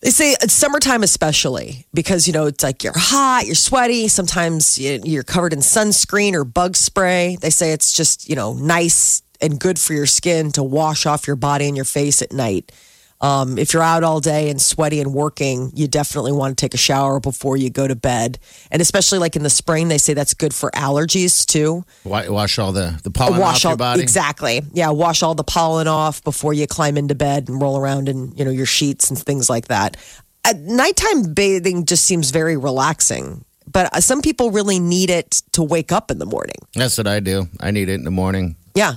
They 0.00 0.10
say 0.10 0.34
it's 0.40 0.54
summertime, 0.54 1.02
especially 1.02 1.84
because 1.92 2.26
you 2.26 2.32
know 2.32 2.46
it's 2.46 2.64
like 2.64 2.82
you're 2.82 2.94
hot, 2.96 3.44
you're 3.44 3.54
sweaty. 3.54 4.08
Sometimes 4.08 4.78
you're 4.78 5.22
covered 5.22 5.52
in 5.52 5.58
sunscreen 5.58 6.32
or 6.32 6.44
bug 6.44 6.74
spray. 6.76 7.36
They 7.40 7.50
say 7.50 7.72
it's 7.72 7.92
just 7.92 8.26
you 8.28 8.34
know 8.34 8.54
nice 8.54 9.20
and 9.42 9.58
good 9.60 9.78
for 9.78 9.92
your 9.92 10.06
skin 10.06 10.52
to 10.52 10.62
wash 10.62 11.04
off 11.04 11.26
your 11.26 11.36
body 11.36 11.66
and 11.66 11.76
your 11.76 11.84
face 11.84 12.22
at 12.22 12.32
night. 12.32 12.72
Um, 13.20 13.58
if 13.58 13.74
you're 13.74 13.82
out 13.82 14.02
all 14.02 14.20
day 14.20 14.48
and 14.48 14.60
sweaty 14.60 15.00
and 15.00 15.12
working, 15.12 15.72
you 15.74 15.86
definitely 15.86 16.32
want 16.32 16.56
to 16.56 16.60
take 16.60 16.72
a 16.72 16.78
shower 16.78 17.20
before 17.20 17.56
you 17.56 17.68
go 17.68 17.86
to 17.86 17.94
bed. 17.94 18.38
And 18.70 18.80
especially 18.80 19.18
like 19.18 19.36
in 19.36 19.42
the 19.42 19.50
spring, 19.50 19.88
they 19.88 19.98
say 19.98 20.14
that's 20.14 20.32
good 20.32 20.54
for 20.54 20.70
allergies 20.70 21.44
too. 21.44 21.84
Wash 22.04 22.58
all 22.58 22.72
the, 22.72 22.98
the 23.02 23.10
pollen 23.10 23.38
wash 23.38 23.64
off 23.64 23.72
your 23.72 23.76
body. 23.76 24.02
exactly. 24.02 24.62
Yeah, 24.72 24.90
wash 24.90 25.22
all 25.22 25.34
the 25.34 25.44
pollen 25.44 25.86
off 25.86 26.24
before 26.24 26.54
you 26.54 26.66
climb 26.66 26.96
into 26.96 27.14
bed 27.14 27.48
and 27.48 27.60
roll 27.60 27.76
around 27.78 28.08
in 28.08 28.32
you 28.36 28.44
know 28.44 28.50
your 28.50 28.66
sheets 28.66 29.10
and 29.10 29.18
things 29.18 29.50
like 29.50 29.68
that. 29.68 29.96
At 30.44 30.58
nighttime 30.58 31.34
bathing 31.34 31.84
just 31.84 32.04
seems 32.06 32.30
very 32.30 32.56
relaxing, 32.56 33.44
but 33.70 33.94
uh, 33.94 34.00
some 34.00 34.22
people 34.22 34.50
really 34.50 34.78
need 34.78 35.10
it 35.10 35.42
to 35.52 35.62
wake 35.62 35.92
up 35.92 36.10
in 36.10 36.18
the 36.18 36.24
morning. 36.26 36.56
That's 36.74 36.96
what 36.96 37.06
I 37.06 37.20
do. 37.20 37.48
I 37.60 37.70
need 37.70 37.90
it 37.90 37.94
in 37.94 38.04
the 38.04 38.10
morning. 38.10 38.56
Yeah, 38.74 38.94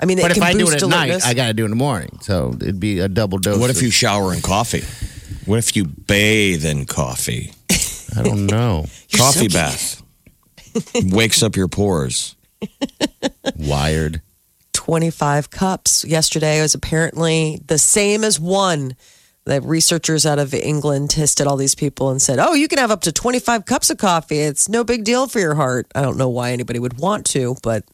I 0.00 0.06
mean, 0.06 0.18
But 0.18 0.26
it 0.32 0.36
if 0.36 0.42
can 0.42 0.42
I 0.42 0.52
do 0.52 0.68
it 0.70 0.82
at 0.82 0.88
night. 0.88 1.24
I 1.24 1.34
got 1.34 1.46
to 1.46 1.54
do 1.54 1.62
it 1.62 1.66
in 1.66 1.70
the 1.70 1.76
morning. 1.76 2.18
So 2.20 2.52
it'd 2.60 2.80
be 2.80 2.98
a 3.00 3.08
double 3.08 3.38
dose. 3.38 3.58
What 3.58 3.70
if 3.70 3.80
you 3.82 3.90
shower 3.90 4.34
in 4.34 4.40
coffee? 4.42 4.82
What 5.46 5.58
if 5.58 5.76
you 5.76 5.84
bathe 5.84 6.64
in 6.64 6.84
coffee? 6.86 7.52
I 8.16 8.22
don't 8.22 8.46
know. 8.54 8.86
coffee 9.16 9.48
so 9.48 9.54
bath 9.54 10.02
wakes 11.12 11.42
up 11.42 11.54
your 11.56 11.68
pores. 11.68 12.34
Wired. 13.56 14.22
25 14.72 15.50
cups 15.50 16.04
yesterday 16.04 16.60
was 16.60 16.74
apparently 16.74 17.60
the 17.66 17.78
same 17.78 18.24
as 18.24 18.38
one. 18.40 18.96
The 19.44 19.60
researchers 19.60 20.24
out 20.24 20.38
of 20.38 20.54
England 20.54 21.10
tested 21.10 21.46
all 21.46 21.56
these 21.56 21.74
people 21.74 22.10
and 22.10 22.20
said, 22.20 22.38
Oh, 22.38 22.54
you 22.54 22.66
can 22.66 22.78
have 22.78 22.90
up 22.90 23.02
to 23.02 23.12
25 23.12 23.66
cups 23.66 23.90
of 23.90 23.98
coffee. 23.98 24.38
It's 24.40 24.68
no 24.68 24.84
big 24.84 25.04
deal 25.04 25.26
for 25.26 25.38
your 25.38 25.54
heart. 25.54 25.86
I 25.94 26.00
don't 26.02 26.16
know 26.16 26.30
why 26.30 26.52
anybody 26.52 26.78
would 26.78 26.98
want 26.98 27.26
to, 27.26 27.54
but 27.62 27.84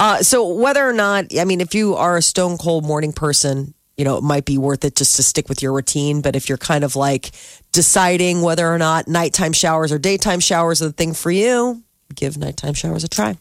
uh, 0.00 0.22
so 0.22 0.48
whether 0.48 0.88
or 0.88 0.94
not, 0.94 1.26
I 1.38 1.44
mean, 1.44 1.60
if 1.60 1.74
you 1.74 1.94
are 1.94 2.16
a 2.16 2.22
stone 2.22 2.56
cold 2.56 2.84
morning 2.84 3.12
person, 3.12 3.74
you 3.98 4.04
know, 4.04 4.16
it 4.16 4.22
might 4.22 4.46
be 4.46 4.56
worth 4.56 4.82
it 4.82 4.96
just 4.96 5.16
to 5.16 5.22
stick 5.22 5.50
with 5.50 5.60
your 5.60 5.74
routine. 5.74 6.22
But 6.22 6.34
if 6.34 6.48
you're 6.48 6.56
kind 6.56 6.84
of 6.84 6.96
like 6.96 7.32
deciding 7.72 8.40
whether 8.40 8.66
or 8.66 8.78
not 8.78 9.08
nighttime 9.08 9.52
showers 9.52 9.92
or 9.92 9.98
daytime 9.98 10.40
showers 10.40 10.80
are 10.80 10.86
the 10.86 10.92
thing 10.92 11.12
for 11.12 11.30
you, 11.30 11.82
give 12.14 12.38
nighttime 12.38 12.72
showers 12.72 13.04
a 13.04 13.08
try. 13.08 13.36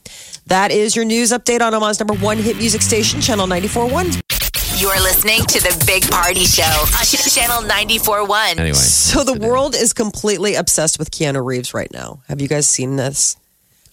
That 0.48 0.72
is 0.72 0.98
your 0.98 1.06
news 1.06 1.32
update 1.32 1.62
on 1.62 1.74
Omaha's 1.74 1.98
number 1.98 2.16
one 2.16 2.38
hit 2.38 2.58
music 2.58 2.82
station, 2.82 3.22
Channel 3.22 3.48
94.1. 3.48 4.82
You're 4.82 5.02
listening 5.02 5.40
to 5.40 5.62
the 5.62 5.84
Big 5.88 6.10
Party 6.12 6.44
Show 6.44 6.64
on 6.64 7.06
Channel 7.06 7.70
94.1. 7.70 8.60
Anyway. 8.60 8.74
So 8.74 9.24
the 9.24 9.40
world 9.40 9.76
is 9.76 9.94
completely 9.94 10.56
obsessed 10.56 11.00
with 11.00 11.10
Keanu 11.10 11.44
Reeves 11.46 11.74
right 11.74 11.92
now. 11.94 12.22
Have 12.28 12.42
you 12.42 12.50
guys 12.50 12.68
seen 12.68 12.98
this? 12.98 13.38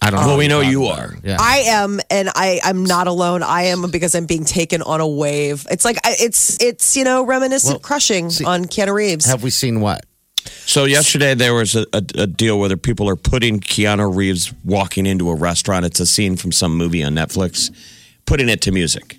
I 0.07 0.11
don't 0.11 0.21
know. 0.21 0.27
Well, 0.27 0.37
we 0.37 0.47
know 0.47 0.61
you're 0.61 0.91
are. 0.91 1.13
Yeah. 1.23 1.37
I 1.39 1.57
am, 1.67 1.99
and 2.09 2.29
I 2.35 2.59
I'm 2.63 2.83
not 2.85 3.07
alone. 3.07 3.43
I 3.43 3.63
am 3.63 3.89
because 3.91 4.15
I'm 4.15 4.25
being 4.25 4.45
taken 4.45 4.81
on 4.81 5.01
a 5.01 5.07
wave. 5.07 5.65
It's 5.69 5.85
like 5.85 5.97
it's 6.05 6.61
it's 6.61 6.95
you 6.95 7.03
know 7.03 7.23
reminiscent 7.25 7.73
Well, 7.73 7.79
crushing 7.79 8.29
see- 8.29 8.45
on 8.45 8.65
Keanu 8.65 8.93
Reeves. 8.93 9.25
Have 9.25 9.43
we 9.43 9.49
seen 9.49 9.81
what? 9.81 10.05
So 10.65 10.85
yesterday 10.85 11.33
there 11.33 11.53
was 11.53 11.75
a, 11.75 11.85
a, 11.93 12.03
a 12.15 12.27
deal 12.27 12.57
where 12.59 12.75
people 12.77 13.09
are 13.09 13.17
putting 13.17 13.59
Keanu 13.59 14.15
Reeves 14.15 14.53
walking 14.63 15.05
into 15.05 15.29
a 15.29 15.35
restaurant. 15.35 15.85
It's 15.85 15.99
a 15.99 16.05
scene 16.05 16.37
from 16.37 16.51
some 16.53 16.77
movie 16.77 17.03
on 17.03 17.13
Netflix, 17.13 17.69
putting 18.25 18.47
it 18.47 18.61
to 18.61 18.71
music, 18.71 19.17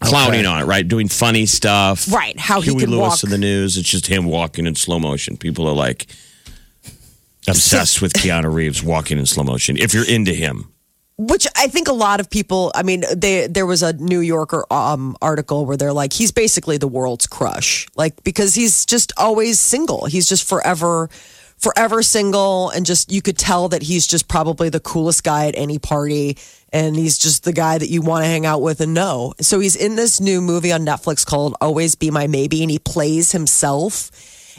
clowning 0.00 0.46
on 0.46 0.62
it, 0.62 0.64
right? 0.66 0.86
Doing 0.86 1.08
funny 1.08 1.46
stuff, 1.46 2.10
Right, 2.12 2.38
how 2.38 2.60
he 2.60 2.70
Huey 2.70 2.82
can 2.82 2.90
Lewis 2.90 3.00
walk. 3.00 3.24
in 3.24 3.30
the 3.30 3.38
news. 3.38 3.76
It's 3.76 3.88
just 3.88 4.06
him 4.06 4.26
walking 4.26 4.66
in 4.66 4.74
slow 4.76 4.98
motion. 5.00 5.36
People 5.36 5.66
are 5.68 5.74
like 5.74 6.06
obsessed 7.48 8.00
with 8.02 8.12
Keanu 8.12 8.52
Reeves 8.52 8.82
walking 8.82 9.18
in 9.18 9.26
slow 9.26 9.44
motion. 9.44 9.76
If 9.76 9.94
you're 9.94 10.08
into 10.08 10.32
him, 10.34 10.72
Which 11.16 11.48
I 11.56 11.66
think 11.66 11.88
a 11.88 11.92
lot 11.92 12.20
of 12.20 12.30
people. 12.30 12.70
I 12.74 12.82
mean, 12.84 13.02
they 13.14 13.48
there 13.48 13.66
was 13.66 13.82
a 13.82 13.92
New 13.92 14.20
Yorker 14.20 14.64
um, 14.72 15.16
article 15.20 15.66
where 15.66 15.76
they're 15.76 15.92
like, 15.92 16.12
he's 16.12 16.30
basically 16.30 16.78
the 16.78 16.86
world's 16.86 17.26
crush, 17.26 17.88
like 17.96 18.22
because 18.22 18.54
he's 18.54 18.86
just 18.86 19.12
always 19.16 19.58
single. 19.58 20.06
He's 20.06 20.28
just 20.28 20.48
forever, 20.48 21.08
forever 21.56 22.02
single, 22.04 22.70
and 22.70 22.86
just 22.86 23.10
you 23.10 23.20
could 23.20 23.36
tell 23.36 23.68
that 23.70 23.82
he's 23.82 24.06
just 24.06 24.28
probably 24.28 24.68
the 24.68 24.78
coolest 24.80 25.24
guy 25.24 25.48
at 25.48 25.54
any 25.56 25.80
party, 25.80 26.38
and 26.72 26.94
he's 26.94 27.18
just 27.18 27.42
the 27.42 27.52
guy 27.52 27.78
that 27.78 27.88
you 27.90 28.00
want 28.00 28.22
to 28.22 28.28
hang 28.28 28.46
out 28.46 28.62
with 28.62 28.80
and 28.80 28.94
know. 28.94 29.34
So 29.40 29.58
he's 29.58 29.74
in 29.74 29.96
this 29.96 30.20
new 30.20 30.40
movie 30.40 30.70
on 30.70 30.86
Netflix 30.86 31.26
called 31.26 31.56
Always 31.60 31.96
Be 31.96 32.12
My 32.12 32.28
Maybe, 32.28 32.62
and 32.62 32.70
he 32.70 32.78
plays 32.78 33.32
himself. 33.32 34.12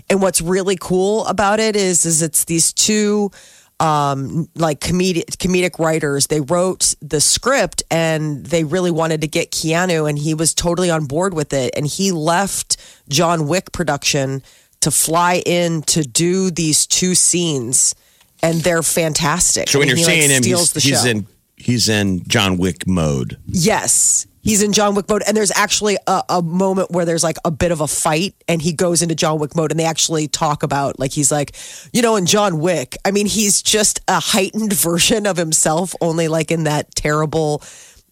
And 0.09 0.21
what's 0.21 0.41
really 0.41 0.77
cool 0.79 1.25
about 1.25 1.59
it 1.59 1.75
is, 1.75 2.05
is 2.05 2.21
it's 2.21 2.45
these 2.45 2.71
two 2.73 3.31
um, 3.79 4.49
like 4.55 4.79
comedic 4.81 5.25
comedic 5.37 5.79
writers. 5.79 6.27
They 6.27 6.41
wrote 6.41 6.95
the 7.01 7.21
script 7.21 7.83
and 7.89 8.45
they 8.45 8.63
really 8.63 8.91
wanted 8.91 9.21
to 9.21 9.27
get 9.27 9.51
Keanu, 9.51 10.09
and 10.09 10.19
he 10.19 10.33
was 10.33 10.53
totally 10.53 10.89
on 10.89 11.05
board 11.05 11.33
with 11.33 11.53
it. 11.53 11.73
And 11.75 11.87
he 11.87 12.11
left 12.11 12.77
John 13.07 13.47
Wick 13.47 13.71
production 13.71 14.43
to 14.81 14.91
fly 14.91 15.41
in 15.45 15.81
to 15.83 16.03
do 16.03 16.51
these 16.51 16.87
two 16.87 17.15
scenes, 17.15 17.95
and 18.41 18.61
they're 18.61 18.83
fantastic. 18.83 19.69
so 19.69 19.79
when 19.79 19.89
And 19.89 19.97
you're 19.97 20.07
he, 20.09 20.13
like, 20.13 20.21
seeing 20.21 20.37
him, 20.37 20.43
he's, 20.43 20.83
he's 20.83 21.05
in 21.05 21.27
he's 21.55 21.89
in 21.89 22.23
John 22.27 22.57
Wick 22.57 22.87
mode. 22.87 23.37
Yes. 23.47 24.25
He's 24.41 24.63
in 24.63 24.71
John 24.73 24.95
Wick 24.95 25.09
mode, 25.09 25.23
and 25.27 25.35
there's 25.35 25.51
actually 25.51 25.97
a, 26.07 26.23
a 26.29 26.41
moment 26.41 26.91
where 26.91 27.05
there's 27.05 27.23
like 27.23 27.37
a 27.43 27.51
bit 27.51 27.71
of 27.71 27.81
a 27.81 27.87
fight, 27.87 28.35
and 28.47 28.61
he 28.61 28.73
goes 28.73 29.01
into 29.01 29.15
John 29.15 29.39
Wick 29.39 29.55
mode, 29.55 29.71
and 29.71 29.79
they 29.79 29.85
actually 29.85 30.27
talk 30.27 30.63
about 30.63 30.99
like 30.99 31.11
he's 31.11 31.31
like, 31.31 31.55
you 31.91 32.01
know, 32.01 32.15
in 32.15 32.25
John 32.25 32.59
Wick. 32.59 32.97
I 33.03 33.11
mean, 33.11 33.25
he's 33.25 33.61
just 33.61 33.99
a 34.07 34.19
heightened 34.19 34.73
version 34.89 35.25
of 35.25 35.37
himself, 35.37 35.93
only 36.01 36.27
like 36.27 36.51
in 36.51 36.63
that 36.63 36.95
terrible 36.95 37.61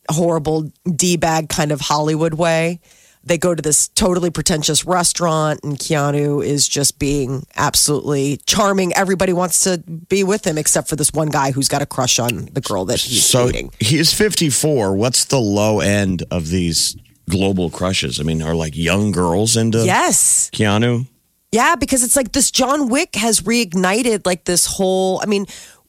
horrible 0.10 0.72
d 0.96 1.18
bag 1.18 1.50
kind 1.50 1.72
of 1.72 1.82
Hollywood 1.82 2.34
way. 2.34 2.80
They 3.28 3.38
go 3.38 3.54
to 3.54 3.62
this 3.62 3.90
totally 3.90 4.30
pretentious 4.30 4.86
restaurant, 4.86 5.60
and 5.64 5.78
Keanu 5.78 6.46
is 6.46 6.68
just 6.68 6.98
being 6.98 7.46
absolutely 7.56 8.38
charming. 8.46 8.94
Everybody 8.94 9.34
wants 9.34 9.60
to 9.62 9.80
be 9.80 10.24
with 10.24 10.46
him, 10.48 10.58
except 10.58 10.88
for 10.88 10.96
this 10.96 11.12
one 11.12 11.30
guy 11.30 11.52
who's 11.52 11.68
got 11.68 11.82
a 11.82 11.86
crush 11.86 12.20
on 12.20 12.50
the 12.54 12.62
girl 12.62 12.86
that 12.86 13.00
he's 13.02 13.26
So 13.26 13.48
dating. 13.52 13.72
he's 13.80 14.14
54. 14.14 14.96
What's 14.96 15.26
the 15.26 15.40
low 15.40 15.80
end 15.82 16.24
of 16.32 16.48
these 16.50 16.96
global 17.30 17.70
crushes? 17.70 18.20
I 18.20 18.24
mean, 18.24 18.42
are 18.42 18.56
like 18.56 18.76
young 18.76 19.12
girls 19.12 19.58
into 19.58 19.86
Yes. 19.86 20.50
Keanu? 20.54 21.08
Yeah, 21.52 21.76
because 21.76 22.04
it's 22.04 22.16
like 22.18 22.34
this 22.34 22.52
John 22.52 22.90
Wick 22.90 23.16
has 23.16 23.42
reignited 23.42 24.26
like 24.26 24.44
this 24.46 24.66
whole. 24.66 25.22
I 25.24 25.28
mean, 25.28 25.46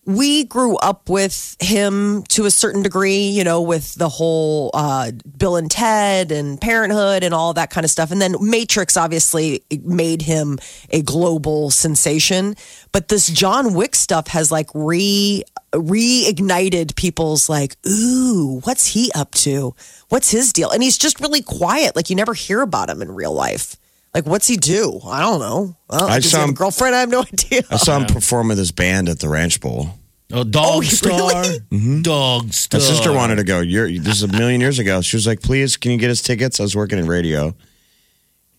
we 0.08 0.44
grew 0.44 0.74
up 0.78 1.10
with 1.10 1.54
him 1.60 2.22
to 2.28 2.46
a 2.46 2.50
certain 2.50 2.82
degree, 2.82 3.28
you 3.28 3.44
know, 3.44 3.60
with 3.60 3.94
the 3.96 4.08
whole 4.08 4.70
uh, 4.72 5.12
Bill 5.36 5.56
and 5.56 5.70
Ted 5.70 6.32
and 6.32 6.58
Parenthood 6.58 7.22
and 7.22 7.34
all 7.34 7.52
that 7.52 7.68
kind 7.68 7.84
of 7.84 7.90
stuff. 7.90 8.10
And 8.10 8.18
then 8.18 8.34
Matrix 8.40 8.96
obviously 8.96 9.62
made 9.82 10.22
him 10.22 10.58
a 10.88 11.02
global 11.02 11.68
sensation. 11.68 12.56
But 12.90 13.08
this 13.08 13.26
John 13.26 13.74
Wick 13.74 13.94
stuff 13.94 14.28
has 14.28 14.50
like 14.50 14.70
re 14.72 15.44
reignited 15.74 16.96
people's 16.96 17.50
like, 17.50 17.76
ooh, 17.86 18.60
what's 18.64 18.86
he 18.86 19.12
up 19.14 19.32
to? 19.32 19.74
What's 20.08 20.30
his 20.30 20.54
deal? 20.54 20.70
And 20.70 20.82
he's 20.82 20.96
just 20.96 21.20
really 21.20 21.42
quiet. 21.42 21.94
Like 21.94 22.08
you 22.08 22.16
never 22.16 22.32
hear 22.32 22.62
about 22.62 22.88
him 22.88 23.02
in 23.02 23.14
real 23.14 23.34
life. 23.34 23.76
Like, 24.14 24.26
what's 24.26 24.46
he 24.48 24.56
do? 24.56 25.00
I 25.06 25.20
don't 25.20 25.38
know. 25.40 25.76
Well, 25.88 26.04
I 26.08 26.18
does 26.20 26.30
saw 26.30 26.38
have 26.38 26.46
a 26.46 26.48
him- 26.50 26.54
girlfriend. 26.54 26.94
I 26.94 27.00
have 27.00 27.10
no 27.10 27.20
idea. 27.32 27.62
I 27.70 27.76
saw 27.76 27.98
him 27.98 28.06
perform 28.06 28.48
with 28.48 28.58
his 28.58 28.72
band 28.72 29.08
at 29.08 29.18
the 29.20 29.28
Ranch 29.28 29.60
Bowl. 29.60 29.90
Oh, 30.32 30.44
dog 30.44 30.64
oh, 30.66 30.80
he 30.80 30.88
star, 30.90 31.10
really? 31.12 31.58
Mm-hmm. 31.70 32.02
Dogstar. 32.02 32.74
My 32.74 32.78
sister 32.80 33.12
wanted 33.12 33.36
to 33.36 33.44
go. 33.44 33.60
You're, 33.60 33.88
this 33.90 34.16
is 34.16 34.22
a 34.24 34.28
million 34.28 34.60
years 34.60 34.78
ago. 34.78 35.00
She 35.00 35.16
was 35.16 35.26
like, 35.26 35.40
"Please, 35.40 35.76
can 35.78 35.90
you 35.92 35.96
get 35.98 36.10
us 36.10 36.20
tickets?" 36.20 36.60
I 36.60 36.64
was 36.64 36.76
working 36.76 36.98
in 36.98 37.06
radio, 37.06 37.54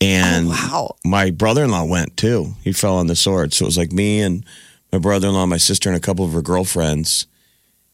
and 0.01 0.47
Oh, 0.47 0.49
wow. 0.49 0.95
my 1.05 1.29
brother-in-law 1.29 1.85
went 1.85 2.17
too. 2.17 2.53
He 2.63 2.71
fell 2.71 2.95
on 2.95 3.05
the 3.07 3.15
sword. 3.15 3.53
So 3.53 3.65
it 3.65 3.67
was 3.67 3.77
like 3.77 3.91
me 3.91 4.21
and 4.21 4.43
my 4.91 4.97
brother-in-law, 4.97 5.45
my 5.45 5.57
sister, 5.57 5.89
and 5.89 5.95
a 5.97 5.99
couple 6.01 6.25
of 6.25 6.31
her 6.33 6.41
girlfriends. 6.41 7.27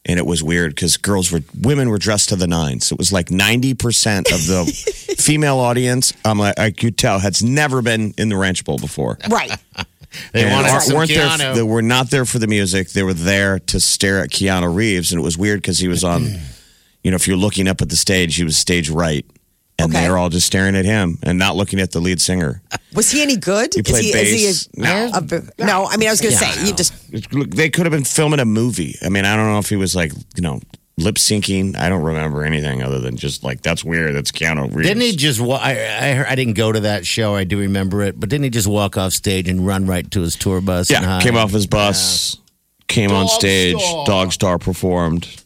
And 0.08 0.20
it 0.20 0.26
was 0.26 0.44
weird 0.44 0.76
because 0.76 0.98
girls 0.98 1.32
were 1.32 1.42
women 1.60 1.90
were 1.90 1.98
dressed 1.98 2.30
to 2.30 2.36
the 2.36 2.46
nines. 2.48 2.92
It 2.92 2.98
was 3.00 3.12
like 3.12 3.32
ninety 3.32 3.74
percent 3.74 4.32
of 4.32 4.46
the 4.46 4.66
female 5.18 5.58
audience. 5.58 6.14
I'm 6.24 6.38
like, 6.38 6.60
I 6.60 6.70
could 6.72 6.98
tell 6.98 7.18
has 7.20 7.42
never 7.44 7.82
been 7.82 8.14
in 8.18 8.30
the 8.30 8.38
Ranch 8.38 8.64
Bowl 8.66 8.78
before. 8.78 9.18
Right. 9.30 9.52
They 10.32 10.44
And 10.44 10.52
wanted 10.54 10.70
aren't- 10.70 10.84
some 10.84 10.96
weren't 10.96 11.10
there. 11.10 11.28
Keanu. 11.28 11.56
They 11.56 11.64
were 11.64 11.82
not 11.82 12.10
there 12.12 12.24
for 12.26 12.40
the 12.40 12.48
music. 12.48 12.90
They 12.92 13.04
were 13.04 13.14
there 13.16 13.60
to 13.60 13.80
stare 13.82 14.20
at 14.22 14.30
Keanu 14.30 14.74
Reeves, 14.74 15.12
and 15.12 15.20
it 15.20 15.24
was 15.24 15.38
weird 15.38 15.62
because 15.62 15.80
he 15.80 15.88
was 15.90 16.04
on. 16.06 16.28
You 17.04 17.12
know, 17.12 17.16
if 17.16 17.28
you're 17.28 17.36
looking 17.38 17.68
up 17.68 17.82
at 17.82 17.90
the 17.90 17.96
stage, 17.98 18.36
he 18.38 18.44
was 18.46 18.58
stage 18.58 18.90
right, 18.90 19.26
and 19.78 19.92
Okay. 19.92 20.04
they 20.04 20.10
were 20.10 20.18
all 20.18 20.30
just 20.30 20.48
staring 20.48 20.76
at 20.76 20.86
him 20.86 21.18
and 21.24 21.38
not 21.38 21.56
looking 21.56 21.80
at 21.80 21.92
the 21.92 22.00
lead 22.00 22.22
singer. 22.22 22.62
Uh, 22.72 22.78
was 22.94 23.12
he 23.12 23.22
any 23.22 23.36
good? 23.38 23.74
He 23.74 23.82
played 23.84 24.06
is 24.06 24.06
he, 24.06 24.12
bass. 24.14 24.28
Is 24.32 24.70
he 24.74 24.84
a, 24.84 25.08
a- 25.62 25.66
no, 25.66 25.86
I 25.86 25.98
mean, 25.98 26.08
I 26.08 26.12
was 26.12 26.22
going 26.22 26.34
to 26.34 26.38
say, 26.40 26.66
you 26.66 26.74
just, 26.74 27.34
Look, 27.34 27.50
They 27.52 27.70
could 27.70 27.86
have 27.86 27.92
been 27.92 28.04
filming 28.06 28.40
a 28.40 28.46
movie. 28.46 28.96
I 29.04 29.10
mean, 29.10 29.26
I 29.26 29.36
don't 29.36 29.48
know 29.48 29.60
if 29.60 29.68
he 29.70 29.76
was 29.76 29.96
like, 29.96 30.12
you 30.36 30.42
know, 30.42 30.60
lip 30.98 31.16
syncing. 31.16 31.76
I 31.78 31.90
don't 31.90 32.04
remember 32.04 32.46
anything 32.46 32.82
other 32.82 33.00
than 33.00 33.18
just 33.18 33.44
like 33.44 33.62
that's 33.62 33.84
weird. 33.84 34.16
That's 34.16 34.32
Keanu 34.32 34.74
Reeves. 34.74 34.88
Didn't 34.88 35.02
he 35.02 35.14
just? 35.16 35.42
wa- 35.42 35.60
I 35.62 35.74
I, 35.74 36.32
I 36.32 36.36
didn't 36.36 36.54
go 36.54 36.72
to 36.72 36.80
that 36.82 37.06
show. 37.06 37.36
I 37.36 37.44
do 37.44 37.60
remember 37.60 38.02
it, 38.02 38.18
but 38.18 38.30
didn't 38.30 38.46
he 38.46 38.50
just 38.50 38.68
walk 38.68 38.96
off 38.98 39.12
stage 39.12 39.50
and 39.50 39.68
run 39.68 39.86
right 39.88 40.10
to 40.12 40.22
his 40.22 40.38
tour 40.38 40.62
bus? 40.62 40.90
Yeah, 40.90 41.04
hide? 41.04 41.22
came 41.22 41.36
off 41.36 41.52
his 41.52 41.68
bus, 41.68 42.38
came 42.88 43.12
on 43.12 43.28
stage. 43.28 43.78
Star. 43.78 44.06
Dogstar 44.08 44.60
performed. 44.60 45.44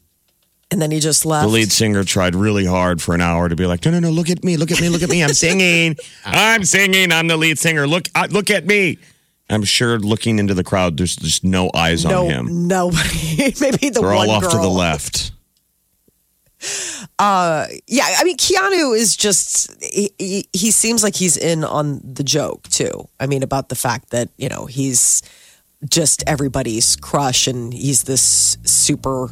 And 0.71 0.81
then 0.81 0.91
he 0.91 0.99
just 0.99 1.25
left. 1.25 1.45
The 1.47 1.51
lead 1.51 1.71
singer 1.71 2.03
tried 2.03 2.35
really 2.35 2.65
hard 2.65 3.01
for 3.01 3.15
an 3.15 3.21
hour 3.21 3.49
to 3.49 3.55
be 3.55 3.65
like, 3.65 3.83
no, 3.85 3.91
no, 3.91 3.99
no, 3.99 4.09
look 4.11 4.29
at 4.29 4.43
me, 4.43 4.57
look 4.57 4.71
at 4.71 4.79
me, 4.79 4.89
look 4.89 5.01
at 5.01 5.09
me. 5.09 5.23
I'm 5.23 5.33
singing. 5.33 5.95
I'm 6.25 6.63
singing. 6.63 7.11
I'm 7.11 7.27
the 7.27 7.37
lead 7.37 7.57
singer. 7.57 7.87
Look, 7.87 8.07
uh, 8.13 8.27
look 8.29 8.49
at 8.49 8.65
me. 8.65 8.97
I'm 9.49 9.63
sure 9.63 9.97
looking 9.97 10.37
into 10.37 10.53
the 10.53 10.63
crowd, 10.63 10.97
there's 10.97 11.15
just 11.15 11.43
no 11.43 11.71
eyes 11.73 12.05
no, 12.05 12.25
on 12.25 12.31
him. 12.31 12.67
nobody. 12.67 13.53
Maybe 13.61 13.89
the 13.89 13.99
They're 14.01 14.03
one 14.03 14.29
all 14.29 14.35
off 14.35 14.41
girl. 14.43 14.51
to 14.51 14.57
the 14.57 14.69
left. 14.69 15.31
Yeah, 17.19 18.05
I 18.17 18.23
mean, 18.23 18.37
Keanu 18.37 18.95
is 18.95 19.17
just, 19.17 19.75
he, 19.83 20.11
he, 20.19 20.47
he 20.53 20.71
seems 20.71 21.03
like 21.03 21.15
he's 21.15 21.35
in 21.35 21.63
on 21.63 21.99
the 22.03 22.23
joke 22.23 22.67
too. 22.69 23.09
I 23.19 23.25
mean, 23.25 23.41
about 23.41 23.69
the 23.69 23.75
fact 23.75 24.11
that, 24.11 24.29
you 24.37 24.49
know, 24.49 24.67
he's 24.67 25.23
just 25.89 26.23
everybody's 26.27 26.95
crush 26.95 27.47
and 27.47 27.73
he's 27.73 28.03
this 28.03 28.57
super, 28.63 29.31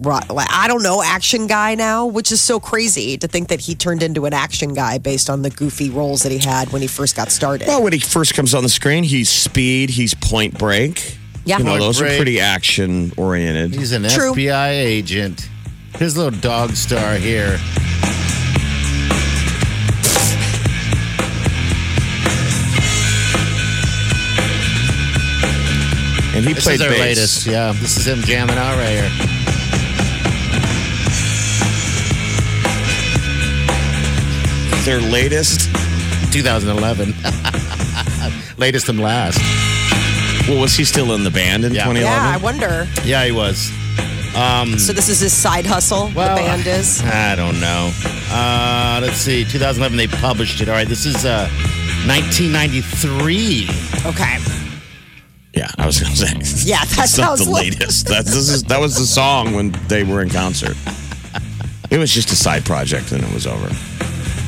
ro- 0.00 0.20
like, 0.30 0.48
I 0.50 0.68
don't 0.68 0.82
know, 0.82 1.02
action 1.02 1.46
guy 1.46 1.74
now, 1.74 2.06
which 2.06 2.30
is 2.32 2.40
so 2.40 2.58
crazy 2.60 3.16
to 3.18 3.28
think 3.28 3.48
that 3.48 3.60
he 3.60 3.74
turned 3.74 4.02
into 4.02 4.26
an 4.26 4.32
action 4.32 4.74
guy 4.74 4.98
based 4.98 5.28
on 5.30 5.42
the 5.42 5.50
goofy 5.50 5.90
roles 5.90 6.22
that 6.22 6.32
he 6.32 6.38
had 6.38 6.72
when 6.72 6.82
he 6.82 6.88
first 6.88 7.16
got 7.16 7.30
started. 7.30 7.66
Well, 7.68 7.82
when 7.82 7.92
he 7.92 7.98
first 7.98 8.34
comes 8.34 8.54
on 8.54 8.62
the 8.62 8.68
screen, 8.68 9.04
he's 9.04 9.28
speed, 9.28 9.90
he's 9.90 10.14
point 10.14 10.58
break. 10.58 11.16
Yeah. 11.46 11.58
You 11.58 11.64
know, 11.64 11.70
Point 11.72 11.82
those 11.82 12.00
are 12.00 12.06
pretty 12.16 12.40
action 12.40 13.12
oriented. 13.16 13.74
He's 13.78 13.92
an 13.92 14.02
True. 14.08 14.32
FBI 14.34 14.70
agent. 14.70 15.48
His 15.98 16.16
little 16.16 16.38
Dogstar 16.38 17.18
here. 17.18 17.58
And 26.34 26.44
he 26.44 26.52
This 26.52 26.64
played 26.64 26.74
is 26.76 26.80
our 26.82 26.88
bass. 26.88 26.98
latest. 27.00 27.46
Yeah, 27.46 27.72
this 27.80 27.96
is 27.96 28.06
him 28.08 28.20
jamming 28.22 28.56
out 28.56 28.76
right 28.76 28.88
here. 28.88 29.53
Their 34.84 35.00
latest. 35.00 35.70
2011. 36.32 37.14
latest 38.58 38.88
and 38.88 39.00
last. 39.00 39.38
Well, 40.48 40.60
was 40.60 40.74
he 40.76 40.84
still 40.84 41.14
in 41.14 41.24
the 41.24 41.30
band 41.30 41.64
in 41.64 41.72
Yeah. 41.72 41.84
2011? 41.84 42.04
yeah, 42.04 42.34
I 42.34 42.36
wonder. 42.36 42.86
Yeah, 43.04 43.24
he 43.24 43.32
was. 43.32 43.70
So 44.84 44.92
this 44.92 45.08
is 45.08 45.20
his 45.20 45.32
side 45.32 45.64
hustle, 45.64 46.10
Well, 46.14 46.36
the 46.36 46.42
band 46.42 46.66
is? 46.66 47.00
I 47.04 47.34
don't 47.36 47.60
know. 47.60 47.92
Uh, 48.30 48.98
let's 49.00 49.16
see. 49.16 49.44
2011, 49.44 49.96
they 49.96 50.06
published 50.08 50.60
it. 50.60 50.68
All 50.68 50.74
right, 50.74 50.88
this 50.88 51.06
is 51.06 51.24
uh, 51.24 51.48
1993. 52.06 53.68
Okay. 54.04 54.38
Yeah, 55.54 55.68
I 55.78 55.86
was 55.86 56.00
going 56.00 56.12
to 56.12 56.18
say. 56.18 56.66
Yeah, 56.70 56.84
That's 56.96 57.16
not 57.16 57.38
the 57.38 57.44
like- 57.48 57.64
latest. 57.72 58.08
That, 58.08 58.24
this 58.26 58.48
is, 58.50 58.64
that 58.64 58.80
was 58.80 58.96
the 58.98 59.06
song 59.06 59.54
when 59.54 59.70
they 59.88 60.02
were 60.04 60.20
in 60.20 60.28
concert. 60.30 60.76
It 61.90 61.98
was 61.98 62.10
just 62.12 62.30
a 62.32 62.36
side 62.36 62.64
project 62.64 63.12
and 63.12 63.22
it 63.22 63.32
was 63.32 63.46
over. 63.46 63.68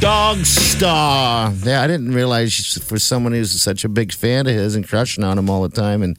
Dogstar. 0.00 1.64
Yeah, 1.64 1.80
I 1.82 1.86
didn't 1.86 2.12
realize 2.12 2.78
for 2.86 2.98
someone 2.98 3.32
who's 3.32 3.60
such 3.60 3.84
a 3.84 3.88
big 3.88 4.12
fan 4.12 4.46
of 4.46 4.54
his 4.54 4.74
and 4.76 4.86
crushing 4.86 5.24
on 5.24 5.38
him 5.38 5.48
all 5.48 5.62
the 5.62 5.74
time 5.74 6.02
and 6.02 6.18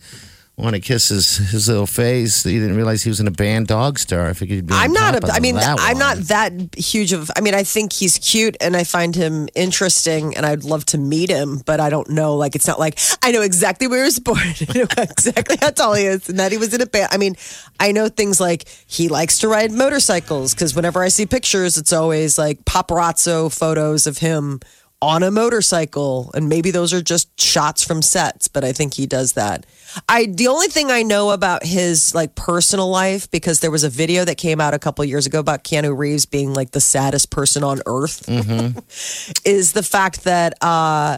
want 0.63 0.73
to 0.73 0.79
kiss 0.79 1.09
his, 1.09 1.37
his 1.37 1.67
little 1.67 1.85
face, 1.85 2.41
that 2.41 2.51
you 2.51 2.59
didn't 2.59 2.75
realize 2.75 3.03
he 3.03 3.09
was 3.09 3.19
in 3.19 3.27
a 3.27 3.31
band 3.31 3.67
Dogstar. 3.67 4.27
I 4.27 4.33
figured 4.33 4.55
he'd 4.55 4.65
be. 4.65 4.73
I'm 4.73 4.91
not. 4.91 5.23
A, 5.23 5.31
I 5.31 5.39
mean, 5.39 5.55
that 5.55 5.79
I'm 5.79 5.97
one. 5.97 5.99
not 5.99 6.17
that 6.27 6.75
huge 6.75 7.13
of. 7.13 7.29
I 7.35 7.41
mean, 7.41 7.53
I 7.53 7.61
think 7.61 7.93
he's 7.93 8.17
cute 8.17 8.57
and 8.59 8.75
I 8.75 8.83
find 8.83 9.15
him 9.15 9.47
interesting, 9.53 10.35
and 10.35 10.45
I'd 10.45 10.63
love 10.63 10.85
to 10.87 10.97
meet 10.97 11.29
him. 11.29 11.61
But 11.63 11.79
I 11.79 11.91
don't 11.91 12.09
know. 12.09 12.35
Like, 12.35 12.55
it's 12.55 12.67
not 12.67 12.79
like 12.79 12.97
I 13.21 13.31
know 13.31 13.41
exactly 13.41 13.87
where 13.87 13.99
he 13.99 14.05
was 14.05 14.19
born, 14.19 14.39
I 14.69 14.77
know 14.77 14.87
exactly 14.97 15.57
how 15.61 15.69
tall 15.69 15.93
he 15.93 16.05
is, 16.05 16.27
and 16.27 16.39
that 16.39 16.51
he 16.51 16.57
was 16.57 16.73
in 16.73 16.81
a 16.81 16.87
band. 16.87 17.09
I 17.11 17.17
mean, 17.17 17.35
I 17.79 17.91
know 17.91 18.09
things 18.09 18.39
like 18.39 18.67
he 18.87 19.09
likes 19.09 19.39
to 19.39 19.47
ride 19.47 19.71
motorcycles 19.71 20.55
because 20.55 20.75
whenever 20.75 21.03
I 21.03 21.09
see 21.09 21.27
pictures, 21.27 21.77
it's 21.77 21.93
always 21.93 22.39
like 22.39 22.65
paparazzo 22.65 23.55
photos 23.55 24.07
of 24.07 24.17
him 24.17 24.59
on 25.01 25.23
a 25.23 25.29
motorcycle, 25.29 26.31
and 26.33 26.49
maybe 26.49 26.71
those 26.71 26.93
are 26.93 27.01
just 27.01 27.39
shots 27.39 27.83
from 27.83 28.01
sets. 28.01 28.47
But 28.47 28.63
I 28.63 28.71
think 28.71 28.95
he 28.95 29.05
does 29.05 29.33
that. 29.33 29.65
I 30.09 30.25
the 30.25 30.47
only 30.47 30.67
thing 30.67 30.91
I 30.91 31.03
know 31.03 31.31
about 31.31 31.63
his 31.63 32.13
like 32.13 32.35
personal 32.35 32.89
life 32.89 33.29
because 33.31 33.59
there 33.59 33.71
was 33.71 33.83
a 33.83 33.89
video 33.89 34.25
that 34.25 34.37
came 34.37 34.59
out 34.59 34.73
a 34.73 34.79
couple 34.79 35.05
years 35.05 35.25
ago 35.25 35.39
about 35.39 35.63
Keanu 35.63 35.97
Reeves 35.97 36.25
being 36.25 36.53
like 36.53 36.71
the 36.71 36.81
saddest 36.81 37.29
person 37.29 37.63
on 37.63 37.81
earth 37.85 38.27
is 39.45 39.73
the 39.73 39.83
fact 39.83 40.23
that 40.23 40.53
uh, 40.61 41.17